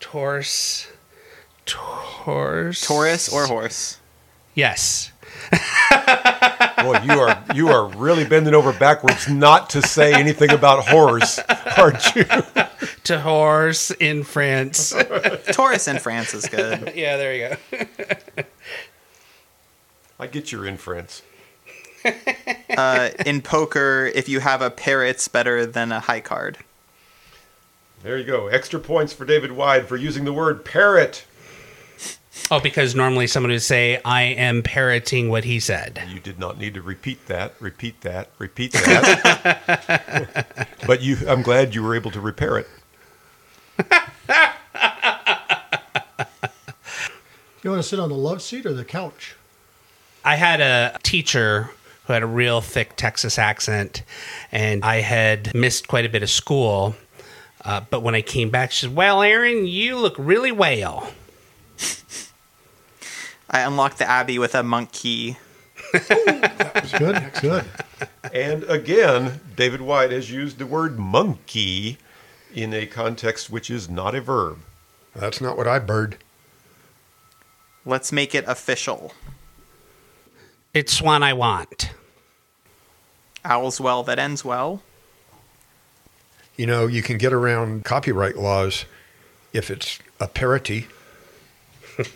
Tours. 0.00 0.86
Tours. 1.66 2.80
Taurus 2.80 3.32
or 3.32 3.46
horse? 3.46 3.98
Yes. 4.54 5.12
Boy, 6.82 7.00
you 7.04 7.20
are 7.20 7.44
you 7.54 7.68
are 7.68 7.86
really 7.86 8.24
bending 8.24 8.54
over 8.54 8.72
backwards 8.72 9.28
not 9.28 9.70
to 9.70 9.82
say 9.82 10.12
anything 10.14 10.50
about 10.50 10.86
horse, 10.86 11.38
aren't 11.76 12.14
you? 12.14 12.24
To 13.04 13.20
horse 13.20 13.90
in 13.92 14.22
France. 14.22 14.94
Taurus 15.52 15.88
in 15.88 15.98
France 15.98 16.34
is 16.34 16.46
good. 16.46 16.92
yeah, 16.96 17.16
there 17.16 17.34
you 17.34 17.56
go. 18.36 18.44
I 20.20 20.26
get 20.26 20.52
your 20.52 20.66
inference. 20.66 21.22
Uh, 22.88 23.10
in 23.26 23.42
poker, 23.42 24.08
if 24.14 24.28
you 24.28 24.38
have 24.38 24.62
a 24.62 24.70
pair, 24.70 25.02
it's 25.04 25.26
better 25.26 25.66
than 25.66 25.90
a 25.90 25.98
high 25.98 26.20
card. 26.20 26.58
There 28.04 28.16
you 28.16 28.22
go. 28.24 28.46
Extra 28.46 28.78
points 28.78 29.12
for 29.12 29.24
David 29.24 29.50
Wyde 29.50 29.88
for 29.88 29.96
using 29.96 30.24
the 30.24 30.32
word 30.32 30.64
parrot. 30.64 31.24
Oh, 32.52 32.60
because 32.60 32.94
normally 32.94 33.26
someone 33.26 33.50
would 33.50 33.62
say, 33.62 34.00
I 34.04 34.22
am 34.22 34.62
parroting 34.62 35.28
what 35.28 35.42
he 35.42 35.58
said. 35.58 36.00
You 36.08 36.20
did 36.20 36.38
not 36.38 36.56
need 36.56 36.74
to 36.74 36.82
repeat 36.82 37.26
that, 37.26 37.54
repeat 37.58 38.00
that, 38.02 38.30
repeat 38.38 38.72
that. 38.72 40.68
but 40.86 41.02
you 41.02 41.16
I'm 41.26 41.42
glad 41.42 41.74
you 41.74 41.82
were 41.82 41.96
able 41.96 42.12
to 42.12 42.20
repair 42.20 42.58
it. 42.58 42.68
You 47.64 47.70
want 47.70 47.82
to 47.82 47.88
sit 47.88 47.98
on 47.98 48.08
the 48.08 48.14
love 48.14 48.40
seat 48.40 48.64
or 48.66 48.72
the 48.72 48.84
couch? 48.84 49.34
I 50.24 50.36
had 50.36 50.60
a 50.60 50.96
teacher 51.02 51.70
who 52.08 52.14
had 52.14 52.22
a 52.22 52.26
real 52.26 52.62
thick 52.62 52.96
Texas 52.96 53.38
accent, 53.38 54.02
and 54.50 54.82
I 54.82 55.02
had 55.02 55.54
missed 55.54 55.88
quite 55.88 56.06
a 56.06 56.08
bit 56.08 56.22
of 56.22 56.30
school. 56.30 56.96
Uh, 57.62 57.82
but 57.90 58.02
when 58.02 58.14
I 58.14 58.22
came 58.22 58.48
back, 58.48 58.72
she 58.72 58.86
said, 58.86 58.96
Well, 58.96 59.22
Aaron, 59.22 59.66
you 59.66 59.98
look 59.98 60.14
really 60.16 60.50
well. 60.50 61.12
I 63.50 63.60
unlocked 63.60 63.98
the 63.98 64.08
abbey 64.08 64.38
with 64.38 64.54
a 64.54 64.62
monk 64.62 64.90
key. 64.92 65.36
It's 65.92 66.98
good. 66.98 67.16
It's 67.16 67.40
good. 67.40 67.66
And 68.32 68.64
again, 68.64 69.40
David 69.54 69.82
Wyde 69.82 70.12
has 70.12 70.30
used 70.30 70.58
the 70.58 70.66
word 70.66 70.98
monkey 70.98 71.98
in 72.54 72.72
a 72.72 72.86
context 72.86 73.50
which 73.50 73.68
is 73.68 73.90
not 73.90 74.14
a 74.14 74.22
verb. 74.22 74.60
That's 75.14 75.42
not 75.42 75.58
what 75.58 75.68
I 75.68 75.78
bird. 75.78 76.16
Let's 77.84 78.12
make 78.12 78.34
it 78.34 78.44
official. 78.46 79.12
It's 80.72 81.02
one 81.02 81.22
I 81.22 81.34
want. 81.34 81.90
Owls 83.44 83.80
well 83.80 84.02
that 84.04 84.18
ends 84.18 84.44
well. 84.44 84.82
You 86.56 86.66
know, 86.66 86.86
you 86.86 87.02
can 87.02 87.18
get 87.18 87.32
around 87.32 87.84
copyright 87.84 88.36
laws 88.36 88.84
if 89.52 89.70
it's 89.70 89.98
a 90.20 90.28
parody. 90.28 90.86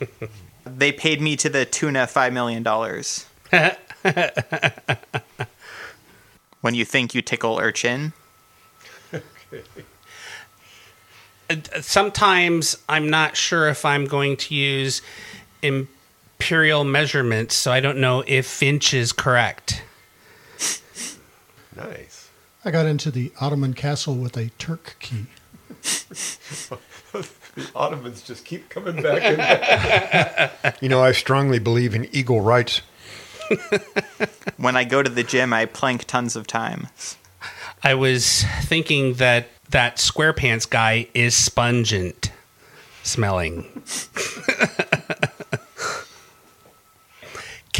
They 0.65 0.93
paid 0.93 1.21
me 1.21 1.37
to 1.37 1.49
the 1.49 1.65
tune 1.65 1.97
of 1.97 2.13
$5 2.13 2.33
million. 2.33 2.63
when 6.61 6.75
you 6.75 6.85
think 6.85 7.15
you 7.15 7.23
tickle 7.23 7.59
urchin, 7.59 8.13
uh, 9.13 9.21
Sometimes 11.81 12.79
I'm 12.89 13.11
not 13.11 13.37
sure 13.37 13.69
if 13.69 13.85
I'm 13.85 14.07
going 14.07 14.37
to 14.39 14.55
use 14.55 15.03
imperial 15.63 16.85
measurements, 16.85 17.57
so 17.57 17.73
I 17.73 17.81
don't 17.81 17.99
know 17.99 18.25
if 18.27 18.63
inch 18.63 18.95
is 18.95 19.13
correct. 19.13 19.83
Nice. 21.77 22.31
I 22.65 22.71
got 22.71 22.87
into 22.87 23.11
the 23.11 23.33
Ottoman 23.41 23.75
castle 23.75 24.15
with 24.15 24.37
a 24.37 24.51
Turk 24.59 24.97
key. 25.01 25.27
The 27.55 27.69
Ottomans 27.75 28.23
just 28.23 28.47
keep 28.47 28.71
coming 28.71 29.03
back 29.03 29.23
and 29.23 29.37
back. 29.37 30.79
You 30.83 30.89
know, 30.89 31.03
I 31.03 31.13
strongly 31.13 31.59
believe 31.59 31.95
in 31.95 32.09
eagle 32.11 32.41
rights. 32.41 32.81
when 34.57 34.75
I 34.75 34.85
go 34.85 35.03
to 35.03 35.11
the 35.11 35.23
gym, 35.23 35.53
I 35.53 35.67
plank 35.67 36.05
tons 36.07 36.35
of 36.35 36.47
times. 36.47 37.19
I 37.83 37.95
was 37.95 38.45
thinking 38.63 39.15
that 39.15 39.49
that 39.69 39.97
SquarePants 39.97 40.69
guy 40.69 41.09
is 41.13 41.35
spungent 41.35 42.33
smelling. 43.03 43.83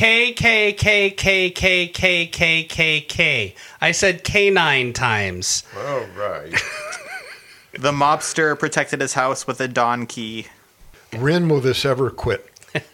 K 0.03 0.33
K 0.33 0.73
K 0.73 1.11
K 1.11 1.51
K 1.51 1.87
K 1.87 2.27
K 2.27 2.65
K 2.65 3.01
K. 3.03 3.55
I 3.81 3.93
said 3.93 4.25
K 4.25 4.51
nine 4.51 4.93
times. 4.93 5.63
All 5.77 6.05
right. 6.17 6.53
The 7.75 7.93
mobster 7.93 8.59
protected 8.59 9.01
his 9.01 9.15
house 9.15 9.47
with 9.47 9.61
a 9.61 9.69
Dawn 9.69 10.07
key. 10.07 10.49
When 11.17 11.49
will 11.49 11.61
this 11.61 11.85
ever 11.85 12.11
quit? 12.11 12.51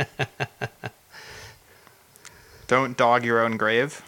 Don't 2.67 2.95
dog 2.95 3.25
your 3.25 3.43
own 3.43 3.57
grave. 3.57 4.03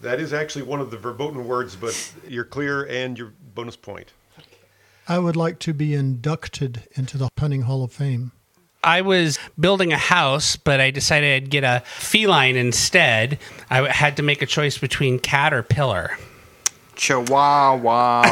That 0.00 0.18
is 0.18 0.32
actually 0.32 0.62
one 0.62 0.80
of 0.80 0.90
the 0.90 0.98
verboten 0.98 1.46
words, 1.46 1.76
but 1.76 2.12
you're 2.26 2.44
clear 2.44 2.88
and 2.88 3.16
your 3.16 3.32
bonus 3.54 3.76
point. 3.76 4.12
I 5.06 5.20
would 5.20 5.36
like 5.36 5.60
to 5.60 5.72
be 5.72 5.94
inducted 5.94 6.88
into 6.96 7.16
the 7.16 7.28
Punning 7.36 7.62
Hall 7.62 7.84
of 7.84 7.92
Fame. 7.92 8.32
I 8.84 9.00
was 9.00 9.38
building 9.58 9.92
a 9.92 9.98
house, 9.98 10.56
but 10.56 10.78
I 10.80 10.90
decided 10.90 11.42
I'd 11.42 11.50
get 11.50 11.64
a 11.64 11.82
feline 11.86 12.56
instead. 12.56 13.38
I 13.70 13.90
had 13.90 14.18
to 14.18 14.22
make 14.22 14.42
a 14.42 14.46
choice 14.46 14.78
between 14.78 15.18
cat 15.18 15.54
or 15.54 15.62
pillar. 15.62 16.18
Chihuahua. 16.94 17.78
Wah, 17.82 18.22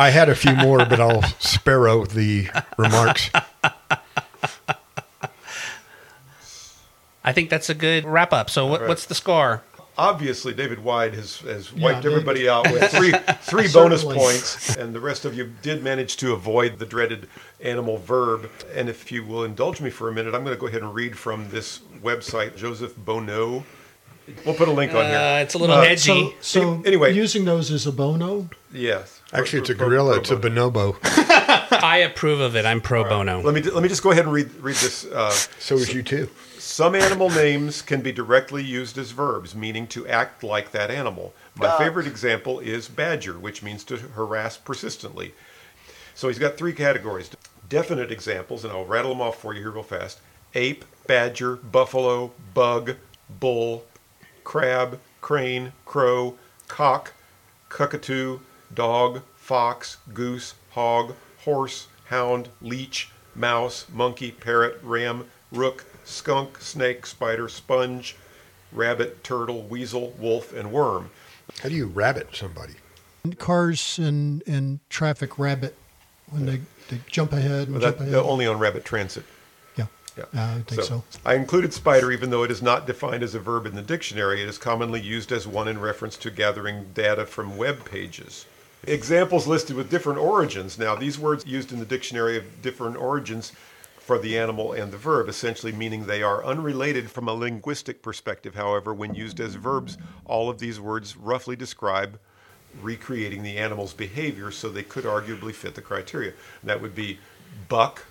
I 0.00 0.10
had 0.10 0.28
a 0.28 0.34
few 0.34 0.54
more, 0.54 0.78
but 0.78 1.00
I'll 1.00 1.22
sparrow 1.38 2.04
the 2.06 2.48
remarks. 2.76 3.30
I 7.24 7.32
think 7.32 7.50
that's 7.50 7.68
a 7.68 7.74
good 7.74 8.04
wrap 8.04 8.32
up. 8.32 8.48
So, 8.48 8.66
what, 8.66 8.80
right. 8.80 8.88
what's 8.88 9.06
the 9.06 9.14
score? 9.14 9.62
Obviously, 9.98 10.54
David 10.54 10.78
Wyde 10.84 11.14
has, 11.14 11.38
has 11.40 11.72
Yeah, 11.72 11.82
wiped 11.84 12.02
David- 12.02 12.12
everybody 12.12 12.48
out 12.48 12.70
with 12.70 12.88
three 12.92 13.12
three 13.42 13.66
bonus 13.72 14.02
Certainly. 14.02 14.16
points, 14.18 14.76
and 14.76 14.94
the 14.94 15.00
rest 15.00 15.24
of 15.24 15.34
you 15.36 15.52
did 15.60 15.82
manage 15.82 16.16
to 16.18 16.32
avoid 16.32 16.78
the 16.78 16.86
dreaded 16.86 17.28
animal 17.60 17.98
verb. 17.98 18.48
And 18.74 18.88
if 18.88 19.10
you 19.10 19.24
will 19.24 19.42
indulge 19.42 19.80
me 19.80 19.90
for 19.90 20.08
a 20.08 20.12
minute, 20.12 20.34
I'm 20.36 20.44
going 20.44 20.54
to 20.56 20.60
go 20.60 20.68
ahead 20.68 20.82
and 20.82 20.94
read 20.94 21.18
from 21.18 21.48
this 21.50 21.80
website, 22.02 22.56
Joseph 22.56 22.94
Bonneau. 22.96 23.64
We'll 24.44 24.54
put 24.54 24.68
a 24.68 24.72
link 24.72 24.92
on 24.92 25.06
Uh, 25.06 25.08
here. 25.08 25.42
it's 25.42 25.54
a 25.54 25.58
little 25.58 25.76
Uh, 25.76 25.80
edgy. 25.82 26.36
So, 26.40 26.62
so 26.76 26.82
Anyway. 26.84 27.14
using 27.14 27.44
those 27.46 27.70
as 27.72 27.86
a 27.86 27.92
bono, 27.92 28.48
Yes. 28.70 29.22
Actually, 29.32 29.60
it's 29.60 29.70
a 29.70 29.74
Pro- 29.74 29.86
pro- 29.86 29.88
gorilla. 29.88 30.10
pro- 30.12 30.20
It's 30.20 30.30
a 30.30 30.36
bonobo. 30.36 30.96
I 31.82 31.98
approve 31.98 32.38
of 32.40 32.54
it. 32.54 32.64
I'm 32.66 32.80
pro 32.82 33.04
bono. 33.04 33.40
Let 33.40 33.54
me 33.54 33.62
let 33.62 33.82
me 33.82 33.88
just 33.88 34.02
go 34.02 34.10
ahead 34.10 34.24
and 34.24 34.32
read 34.32 34.50
read 34.60 34.76
this. 34.76 35.06
Uh, 35.06 35.30
So 35.58 35.74
is 35.76 35.92
you 35.94 36.02
too. 36.02 36.28
Some 36.78 36.94
animal 36.94 37.28
names 37.28 37.82
can 37.82 38.02
be 38.02 38.12
directly 38.12 38.62
used 38.62 38.98
as 38.98 39.10
verbs, 39.10 39.52
meaning 39.52 39.88
to 39.88 40.06
act 40.06 40.44
like 40.44 40.70
that 40.70 40.92
animal. 40.92 41.34
My 41.56 41.76
favorite 41.76 42.06
example 42.06 42.60
is 42.60 42.86
badger, 42.86 43.36
which 43.36 43.64
means 43.64 43.82
to 43.82 43.96
harass 43.96 44.56
persistently. 44.56 45.34
So 46.14 46.28
he's 46.28 46.38
got 46.38 46.56
three 46.56 46.72
categories. 46.72 47.30
Definite 47.68 48.12
examples, 48.12 48.62
and 48.62 48.72
I'll 48.72 48.84
rattle 48.84 49.10
them 49.10 49.20
off 49.20 49.40
for 49.40 49.54
you 49.54 49.60
here 49.60 49.72
real 49.72 49.82
fast. 49.82 50.20
Ape, 50.54 50.84
badger, 51.08 51.56
buffalo, 51.56 52.30
bug, 52.54 52.94
bull, 53.40 53.84
crab, 54.44 55.00
crane, 55.20 55.72
crow, 55.84 56.36
cock, 56.68 57.12
cockatoo, 57.70 58.38
dog, 58.72 59.22
fox, 59.34 59.96
goose, 60.14 60.54
hog, 60.70 61.16
horse, 61.38 61.88
hound, 62.04 62.50
leech, 62.62 63.10
mouse, 63.34 63.86
monkey, 63.92 64.30
parrot, 64.30 64.78
ram, 64.84 65.24
rook, 65.50 65.84
skunk, 66.08 66.60
snake, 66.60 67.06
spider, 67.06 67.48
sponge, 67.48 68.16
rabbit, 68.72 69.22
turtle, 69.22 69.62
weasel, 69.62 70.14
wolf, 70.18 70.52
and 70.52 70.72
worm. 70.72 71.10
How 71.62 71.68
do 71.68 71.74
you 71.74 71.86
rabbit 71.86 72.28
somebody? 72.34 72.74
cars 73.38 73.98
and, 73.98 74.42
and 74.46 74.78
traffic 74.88 75.38
rabbit 75.38 75.76
when 76.30 76.46
they, 76.46 76.60
they 76.88 76.98
jump 77.10 77.32
ahead 77.32 77.68
and 77.68 77.72
Well, 77.72 77.82
jump 77.82 78.00
ahead. 78.00 78.14
only 78.14 78.46
on 78.46 78.58
rabbit 78.58 78.84
transit. 78.86 79.24
yeah. 79.76 79.86
Yeah. 80.16 80.24
I 80.32 80.60
think 80.62 80.82
so. 80.82 81.04
I 81.26 81.34
included 81.34 81.74
spider 81.74 82.10
even 82.10 82.30
though 82.30 82.42
it 82.42 82.50
is 82.50 82.62
not 82.62 82.86
defined 82.86 83.22
as 83.22 83.34
a 83.34 83.38
verb 83.38 83.66
in 83.66 83.74
the 83.74 83.82
dictionary. 83.82 84.42
It 84.42 84.48
is 84.48 84.56
commonly 84.56 85.00
used 85.00 85.30
as 85.30 85.46
one 85.46 85.68
in 85.68 85.78
reference 85.78 86.16
to 86.18 86.30
gathering 86.30 86.86
data 86.94 87.26
from 87.26 87.58
web 87.58 87.84
pages. 87.84 88.46
Examples 88.84 89.46
listed 89.46 89.76
with 89.76 89.90
different 89.90 90.18
origins. 90.20 90.78
Now, 90.78 90.94
these 90.94 91.18
words 91.18 91.44
used 91.44 91.70
in 91.72 91.80
the 91.80 91.84
dictionary 91.84 92.38
of 92.38 92.62
different 92.62 92.96
origins 92.96 93.52
for 94.08 94.18
the 94.18 94.38
animal 94.38 94.72
and 94.72 94.90
the 94.90 94.96
verb, 94.96 95.28
essentially 95.28 95.70
meaning 95.70 96.06
they 96.06 96.22
are 96.22 96.42
unrelated 96.42 97.10
from 97.10 97.28
a 97.28 97.34
linguistic 97.34 98.00
perspective. 98.00 98.54
However, 98.54 98.94
when 98.94 99.14
used 99.14 99.38
as 99.38 99.54
verbs, 99.54 99.98
all 100.24 100.48
of 100.48 100.58
these 100.58 100.80
words 100.80 101.14
roughly 101.14 101.56
describe 101.56 102.18
recreating 102.80 103.42
the 103.42 103.58
animal's 103.58 103.92
behavior, 103.92 104.50
so 104.50 104.70
they 104.70 104.82
could 104.82 105.04
arguably 105.04 105.52
fit 105.52 105.74
the 105.74 105.82
criteria. 105.82 106.32
That 106.64 106.80
would 106.80 106.94
be 106.94 107.18
buck, 107.68 108.06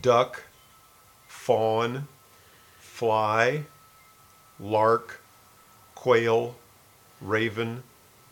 duck, 0.00 0.42
fawn, 1.28 2.08
fly, 2.78 3.64
lark, 4.58 5.20
quail, 5.94 6.56
raven, 7.20 7.82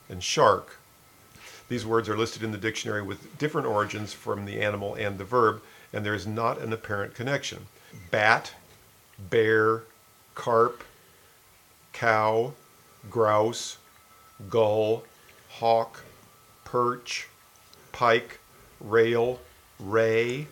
and 0.08 0.24
shark. 0.24 0.78
These 1.68 1.84
words 1.84 2.08
are 2.08 2.16
listed 2.16 2.42
in 2.42 2.50
the 2.50 2.56
dictionary 2.56 3.02
with 3.02 3.36
different 3.36 3.66
origins 3.66 4.14
from 4.14 4.46
the 4.46 4.62
animal 4.62 4.94
and 4.94 5.18
the 5.18 5.24
verb, 5.24 5.60
and 5.92 6.04
there 6.04 6.14
is 6.14 6.26
not 6.26 6.60
an 6.60 6.72
apparent 6.72 7.14
connection. 7.14 7.66
Bat, 8.10 8.54
bear, 9.18 9.82
carp, 10.34 10.84
cow, 11.92 12.52
grouse, 13.10 13.78
gull, 14.48 15.04
hawk, 15.48 16.04
perch, 16.64 17.28
pike, 17.92 18.38
rail, 18.80 19.40
ray, 19.78 20.46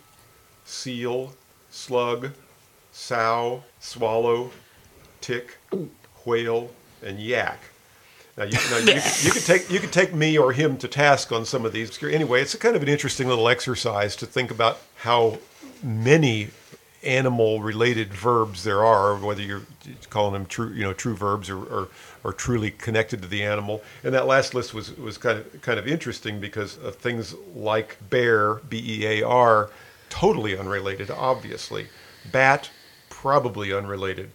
seal, 0.65 1.33
slug, 1.71 2.31
sow, 2.91 3.63
swallow, 3.79 4.51
tick, 5.21 5.57
whale, 6.25 6.71
and 7.01 7.19
yak. 7.19 7.59
Now 8.39 8.45
you, 8.45 8.57
now 8.71 8.77
you, 8.77 8.85
could, 9.01 9.23
you 9.25 9.31
could 9.31 9.45
take 9.45 9.69
you 9.69 9.79
could 9.79 9.91
take 9.91 10.13
me 10.13 10.37
or 10.37 10.53
him 10.53 10.77
to 10.77 10.87
task 10.87 11.31
on 11.33 11.43
some 11.45 11.65
of 11.65 11.73
these. 11.73 12.01
Anyway, 12.01 12.41
it's 12.41 12.53
a 12.53 12.57
kind 12.57 12.75
of 12.75 12.81
an 12.81 12.87
interesting 12.87 13.27
little 13.27 13.49
exercise 13.49 14.15
to 14.15 14.25
think 14.25 14.49
about 14.49 14.79
how 14.99 15.39
many 15.83 16.49
animal-related 17.03 18.13
verbs 18.13 18.63
there 18.63 18.83
are, 18.83 19.15
whether 19.17 19.41
you're 19.41 19.61
calling 20.09 20.33
them 20.33 20.45
true, 20.45 20.69
you 20.69 20.83
know, 20.83 20.91
true 20.93 21.15
verbs 21.15 21.49
or, 21.49 21.57
or, 21.57 21.87
or 22.23 22.33
truly 22.33 22.71
connected 22.71 23.21
to 23.21 23.27
the 23.27 23.43
animal. 23.43 23.81
And 24.03 24.13
that 24.13 24.25
last 24.25 24.53
list 24.53 24.73
was 24.73 24.97
was 24.97 25.17
kind 25.17 25.39
of 25.39 25.61
kind 25.61 25.77
of 25.77 25.85
interesting 25.85 26.39
because 26.39 26.77
of 26.77 26.95
things 26.95 27.35
like 27.53 27.97
bear, 28.09 28.55
B 28.55 28.81
E 28.85 29.05
A 29.05 29.27
R, 29.27 29.69
totally 30.09 30.57
unrelated, 30.57 31.11
obviously. 31.11 31.87
Bat, 32.31 32.69
probably 33.09 33.73
unrelated 33.73 34.31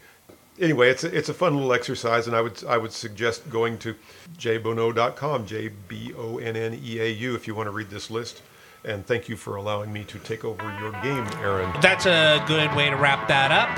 anyway, 0.59 0.91
it's 0.91 1.05
a, 1.05 1.17
it's 1.17 1.29
a 1.29 1.35
fun 1.35 1.55
little 1.55 1.73
exercise, 1.73 2.27
and 2.27 2.37
I 2.37 2.41
would 2.41 2.65
I 2.65 2.79
would 2.79 2.93
suggest 2.93 3.49
going 3.51 3.79
to 3.79 3.95
jbonneau.com, 4.39 5.47
j 5.47 5.71
b 5.89 6.13
o 6.17 6.39
n 6.39 6.57
n 6.57 6.79
e 6.83 7.01
a 7.01 7.11
u, 7.11 7.35
if 7.35 7.47
you 7.47 7.55
want 7.55 7.67
to 7.69 7.73
read 7.73 7.91
this 7.91 8.11
list. 8.11 8.43
And 8.85 9.07
thank 9.07 9.31
you 9.31 9.37
for 9.37 9.57
allowing 9.57 9.93
me 9.93 10.05
to 10.05 10.19
take 10.19 10.45
over 10.45 10.63
your 10.79 10.93
game, 11.03 11.27
Aaron. 11.43 11.73
That's 11.81 12.05
a 12.05 12.45
good 12.47 12.75
way 12.75 12.91
to 12.91 12.97
wrap 12.97 13.29
that 13.29 13.51
up. 13.51 13.71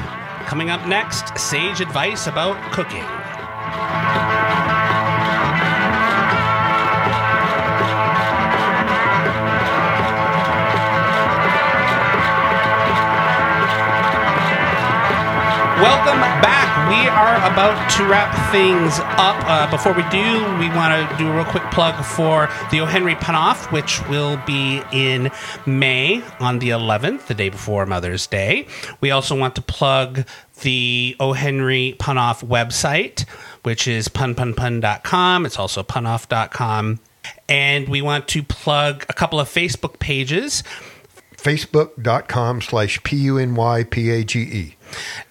Coming 0.48 0.70
up 0.70 0.86
next, 0.88 1.38
sage 1.38 1.80
advice 1.80 2.26
about 2.26 2.56
cooking. 2.72 3.04
About 17.56 17.90
to 17.90 18.04
wrap 18.04 18.52
things 18.52 18.98
up. 18.98 19.34
Uh, 19.48 19.70
before 19.70 19.94
we 19.94 20.02
do, 20.10 20.18
we 20.58 20.68
want 20.76 20.92
to 20.92 21.16
do 21.16 21.26
a 21.26 21.34
real 21.36 21.44
quick 21.46 21.62
plug 21.70 22.04
for 22.04 22.50
the 22.70 22.80
O. 22.80 22.84
Henry 22.84 23.14
Punoff, 23.14 23.72
which 23.72 24.06
will 24.10 24.36
be 24.44 24.82
in 24.92 25.30
May 25.64 26.22
on 26.38 26.58
the 26.58 26.68
11th, 26.68 27.28
the 27.28 27.34
day 27.34 27.48
before 27.48 27.86
Mother's 27.86 28.26
Day. 28.26 28.66
We 29.00 29.10
also 29.10 29.34
want 29.34 29.54
to 29.54 29.62
plug 29.62 30.26
the 30.60 31.16
O. 31.18 31.32
Henry 31.32 31.96
Punoff 31.98 32.44
website, 32.44 33.26
which 33.62 33.88
is 33.88 34.08
punpunpun.com. 34.08 35.46
It's 35.46 35.58
also 35.58 35.82
punoff.com. 35.82 37.00
And 37.48 37.88
we 37.88 38.02
want 38.02 38.28
to 38.28 38.42
plug 38.42 39.06
a 39.08 39.14
couple 39.14 39.40
of 39.40 39.48
Facebook 39.48 39.98
pages. 39.98 40.62
Facebook.com 41.38 42.60
slash 42.60 43.02
P 43.02 43.16
U 43.16 43.38
N 43.38 43.54
Y 43.54 43.84
P 43.84 44.10
A 44.10 44.24
G 44.24 44.40
E. 44.40 44.76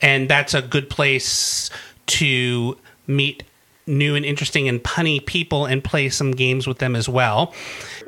and 0.01 0.27
that's 0.27 0.53
a 0.55 0.61
good 0.61 0.89
place 0.89 1.69
to 2.07 2.77
meet 3.07 3.43
new 3.87 4.15
and 4.15 4.25
interesting 4.25 4.67
and 4.67 4.83
punny 4.83 5.23
people 5.23 5.65
and 5.65 5.83
play 5.83 6.09
some 6.09 6.31
games 6.31 6.67
with 6.67 6.79
them 6.79 6.95
as 6.95 7.07
well. 7.07 7.53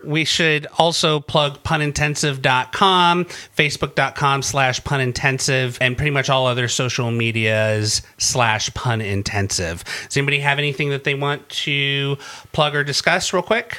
We 0.04 0.26
should 0.26 0.68
also 0.78 1.20
plug 1.20 1.64
punintensive.com, 1.64 3.26
facebook.com 3.26 4.42
slash 4.42 4.84
punintensive, 4.84 5.78
and 5.82 5.96
pretty 5.96 6.12
much 6.12 6.30
all 6.30 6.48
other 6.48 6.68
social 6.68 7.12
medias 7.12 8.02
slash 8.18 8.74
punintensive. 8.74 9.84
Does 10.08 10.18
anybody 10.18 10.40
have 10.40 10.58
anything 10.58 10.90
that 10.90 11.04
they 11.04 11.16
want 11.16 11.48
to 11.50 12.18
plug 12.54 12.76
or 12.76 12.84
discuss 12.84 13.32
real 13.34 13.44
quick? 13.44 13.78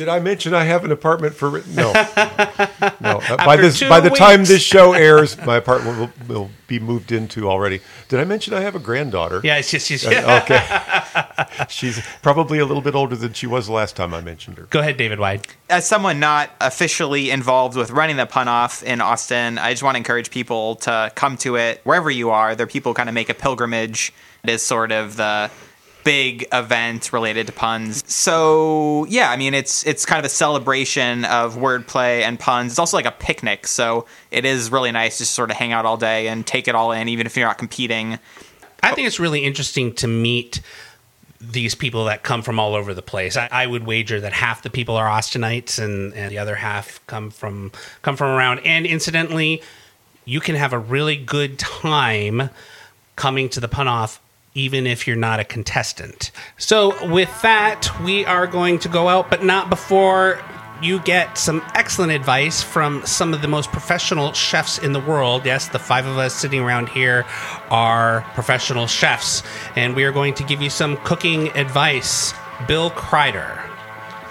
Did 0.00 0.08
I 0.08 0.18
mention 0.18 0.54
I 0.54 0.64
have 0.64 0.82
an 0.86 0.92
apartment 0.92 1.34
for 1.34 1.62
no? 1.68 1.92
no. 3.02 3.20
Uh, 3.20 3.36
by 3.44 3.58
this, 3.58 3.80
by 3.80 4.00
the 4.00 4.08
time 4.08 4.46
this 4.46 4.62
show 4.62 4.92
airs, 4.94 5.36
my 5.44 5.56
apartment 5.56 5.98
will, 5.98 6.10
will 6.26 6.50
be 6.68 6.80
moved 6.80 7.12
into 7.12 7.50
already. 7.50 7.82
Did 8.08 8.18
I 8.18 8.24
mention 8.24 8.54
I 8.54 8.62
have 8.62 8.74
a 8.74 8.78
granddaughter? 8.78 9.42
Yeah, 9.44 9.58
it's 9.58 9.70
just, 9.70 9.90
it's 9.90 10.06
Okay. 10.06 11.66
She's 11.68 12.00
probably 12.22 12.60
a 12.60 12.64
little 12.64 12.80
bit 12.82 12.94
older 12.94 13.14
than 13.14 13.34
she 13.34 13.46
was 13.46 13.66
the 13.66 13.74
last 13.74 13.94
time 13.94 14.14
I 14.14 14.22
mentioned 14.22 14.56
her. 14.56 14.68
Go 14.70 14.80
ahead, 14.80 14.96
David 14.96 15.18
Wyde. 15.18 15.46
as 15.68 15.86
someone 15.86 16.18
not 16.18 16.48
officially 16.62 17.28
involved 17.28 17.76
with 17.76 17.90
running 17.90 18.16
the 18.16 18.24
pun 18.24 18.48
off 18.48 18.82
in 18.82 19.02
Austin, 19.02 19.58
I 19.58 19.72
just 19.72 19.82
want 19.82 19.96
to 19.96 19.98
encourage 19.98 20.30
people 20.30 20.76
to 20.76 21.12
come 21.14 21.36
to 21.36 21.56
it 21.56 21.82
wherever 21.84 22.10
you 22.10 22.30
are. 22.30 22.54
There 22.54 22.64
are 22.64 22.70
people 22.70 22.94
kind 22.94 23.10
of 23.10 23.14
make 23.14 23.28
a 23.28 23.34
pilgrimage. 23.34 24.14
It 24.44 24.48
is 24.48 24.62
sort 24.62 24.92
of 24.92 25.18
the 25.18 25.50
big 26.04 26.46
event 26.52 27.12
related 27.12 27.46
to 27.46 27.52
puns. 27.52 28.02
So 28.12 29.06
yeah, 29.08 29.30
I 29.30 29.36
mean 29.36 29.54
it's 29.54 29.86
it's 29.86 30.06
kind 30.06 30.18
of 30.18 30.24
a 30.24 30.30
celebration 30.30 31.24
of 31.24 31.56
wordplay 31.56 32.22
and 32.22 32.38
puns. 32.38 32.72
It's 32.72 32.78
also 32.78 32.96
like 32.96 33.06
a 33.06 33.12
picnic, 33.12 33.66
so 33.66 34.06
it 34.30 34.44
is 34.44 34.70
really 34.70 34.92
nice 34.92 35.18
to 35.18 35.26
sort 35.26 35.50
of 35.50 35.56
hang 35.56 35.72
out 35.72 35.86
all 35.86 35.96
day 35.96 36.28
and 36.28 36.46
take 36.46 36.68
it 36.68 36.74
all 36.74 36.92
in, 36.92 37.08
even 37.08 37.26
if 37.26 37.36
you're 37.36 37.46
not 37.46 37.58
competing. 37.58 38.18
I 38.82 38.94
think 38.94 39.06
it's 39.06 39.20
really 39.20 39.44
interesting 39.44 39.94
to 39.96 40.06
meet 40.06 40.60
these 41.40 41.74
people 41.74 42.04
that 42.04 42.22
come 42.22 42.42
from 42.42 42.58
all 42.58 42.74
over 42.74 42.92
the 42.92 43.02
place. 43.02 43.36
I, 43.36 43.48
I 43.50 43.66
would 43.66 43.86
wager 43.86 44.20
that 44.20 44.32
half 44.32 44.62
the 44.62 44.70
people 44.70 44.96
are 44.96 45.08
Austinites 45.08 45.82
and, 45.82 46.12
and 46.14 46.30
the 46.30 46.38
other 46.38 46.54
half 46.54 47.04
come 47.06 47.30
from 47.30 47.72
come 48.02 48.16
from 48.16 48.28
around. 48.28 48.60
And 48.60 48.86
incidentally, 48.86 49.62
you 50.24 50.40
can 50.40 50.54
have 50.54 50.72
a 50.72 50.78
really 50.78 51.16
good 51.16 51.58
time 51.58 52.50
coming 53.16 53.48
to 53.50 53.60
the 53.60 53.68
pun 53.68 53.88
off 53.88 54.20
even 54.54 54.86
if 54.86 55.06
you're 55.06 55.16
not 55.16 55.40
a 55.40 55.44
contestant. 55.44 56.30
So 56.58 57.10
with 57.12 57.42
that, 57.42 57.88
we 58.02 58.24
are 58.24 58.46
going 58.46 58.78
to 58.80 58.88
go 58.88 59.08
out, 59.08 59.30
but 59.30 59.44
not 59.44 59.70
before 59.70 60.40
you 60.82 60.98
get 61.00 61.36
some 61.36 61.62
excellent 61.74 62.12
advice 62.12 62.62
from 62.62 63.04
some 63.04 63.34
of 63.34 63.42
the 63.42 63.48
most 63.48 63.70
professional 63.70 64.32
chefs 64.32 64.78
in 64.78 64.92
the 64.92 65.00
world. 65.00 65.44
Yes, 65.44 65.68
the 65.68 65.78
five 65.78 66.06
of 66.06 66.16
us 66.16 66.34
sitting 66.34 66.60
around 66.60 66.88
here 66.88 67.24
are 67.70 68.22
professional 68.34 68.86
chefs, 68.86 69.42
and 69.76 69.94
we 69.94 70.04
are 70.04 70.12
going 70.12 70.34
to 70.34 70.44
give 70.44 70.62
you 70.62 70.70
some 70.70 70.96
cooking 70.98 71.48
advice. 71.50 72.32
Bill 72.66 72.90
Crider. 72.90 73.62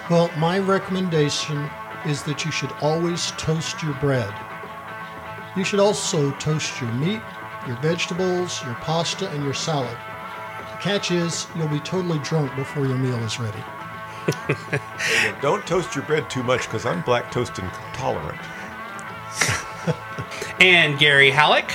Well, 0.10 0.32
my 0.38 0.60
recommendation 0.60 1.69
is 2.05 2.23
that 2.23 2.45
you 2.45 2.51
should 2.51 2.71
always 2.82 3.32
toast 3.32 3.84
your 3.84 3.93
bread. 3.95 4.34
You 5.55 5.63
should 5.63 5.79
also 5.79 6.32
toast 6.34 6.82
your 6.82 6.91
meat, 6.93 7.21
your 7.67 7.75
vegetables, 7.77 8.63
your 8.65 8.75
pasta, 8.75 9.29
and 9.29 9.43
your 9.43 9.53
salad. 9.53 9.97
The 10.80 10.84
catch 10.84 11.12
is, 11.12 11.46
you'll 11.58 11.68
be 11.68 11.82
totally 11.82 12.20
drunk 12.20 12.56
before 12.56 12.86
your 12.86 12.98
meal 12.98 13.18
is 13.18 13.38
ready. 13.38 13.62
Don't 15.42 15.68
toast 15.68 15.94
your 15.94 16.06
bread 16.06 16.30
too 16.30 16.42
much 16.42 16.62
because 16.62 16.86
I'm 16.86 17.02
black 17.02 17.32
toast 17.32 17.60
intolerant. 17.60 18.39
And 20.62 21.00
Gary 21.00 21.32
Hallock. 21.32 21.72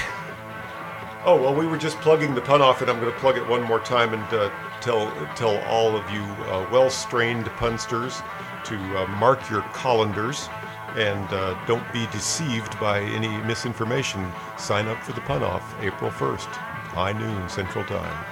Oh 1.25 1.41
well, 1.41 1.55
we 1.55 1.67
were 1.67 1.79
just 1.79 1.99
plugging 2.01 2.35
the 2.35 2.43
pun 2.43 2.61
off, 2.61 2.83
and 2.83 2.91
I'm 2.91 3.01
going 3.01 3.11
to 3.11 3.19
plug 3.19 3.39
it 3.39 3.47
one 3.47 3.63
more 3.63 3.81
time 3.81 4.13
and 4.13 4.35
uh, 4.35 4.51
tell 4.83 5.11
tell 5.37 5.57
all 5.65 5.97
of 5.97 6.11
you 6.11 6.21
uh, 6.21 6.69
well-strained 6.71 7.47
punsters 7.57 8.21
to 8.65 8.77
uh, 8.99 9.07
mark 9.07 9.49
your 9.49 9.63
colanders 9.73 10.51
and 10.97 11.27
uh, 11.33 11.59
don't 11.67 11.91
be 11.95 12.07
deceived 12.09 12.79
by 12.79 13.01
any 13.01 13.29
misinformation. 13.45 14.31
Sign 14.59 14.87
up 14.87 15.03
for 15.03 15.13
the 15.13 15.23
pun 15.23 15.43
off 15.43 15.75
April 15.81 16.11
1st, 16.11 16.47
high 16.93 17.13
noon 17.13 17.49
Central 17.49 17.85
Time. 17.85 18.27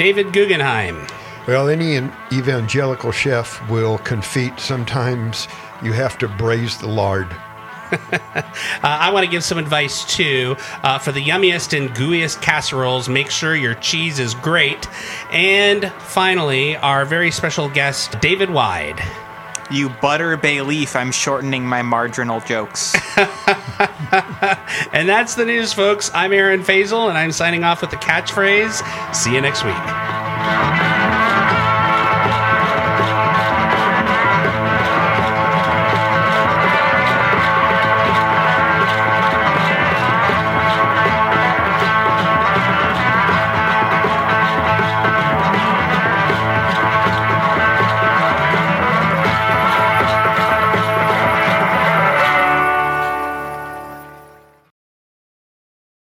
David 0.00 0.28
Gugenheim. 0.28 1.06
Well, 1.46 1.68
any 1.68 1.96
evangelical 2.32 3.12
chef 3.12 3.60
will 3.68 3.98
confete. 3.98 4.58
Sometimes 4.58 5.46
you 5.82 5.92
have 5.92 6.16
to 6.20 6.26
braise 6.26 6.78
the 6.78 6.88
lard. 6.88 7.28
Uh, 7.92 8.52
I 8.82 9.10
want 9.10 9.26
to 9.26 9.30
give 9.30 9.44
some 9.44 9.58
advice 9.58 10.04
too. 10.04 10.56
Uh, 10.82 10.98
for 10.98 11.12
the 11.12 11.22
yummiest 11.22 11.76
and 11.76 11.90
gooeyest 11.90 12.40
casseroles, 12.40 13.08
make 13.08 13.30
sure 13.30 13.54
your 13.54 13.74
cheese 13.74 14.18
is 14.18 14.34
great. 14.36 14.88
And 15.30 15.92
finally, 15.98 16.76
our 16.76 17.04
very 17.04 17.30
special 17.30 17.68
guest, 17.68 18.18
David 18.20 18.48
Wyde. 18.48 19.02
You 19.70 19.88
butter 19.88 20.36
bay 20.36 20.62
leaf, 20.62 20.96
I'm 20.96 21.12
shortening 21.12 21.64
my 21.64 21.82
marginal 21.82 22.40
jokes. 22.40 22.96
And 24.92 25.08
that's 25.08 25.34
the 25.36 25.44
news, 25.44 25.72
folks. 25.72 26.10
I'm 26.12 26.32
Aaron 26.32 26.62
Fasel, 26.62 27.08
and 27.08 27.16
I'm 27.16 27.32
signing 27.32 27.64
off 27.64 27.80
with 27.80 27.90
the 27.90 27.96
catchphrase 27.96 29.14
See 29.14 29.34
you 29.34 29.40
next 29.40 29.64
week. 29.64 30.79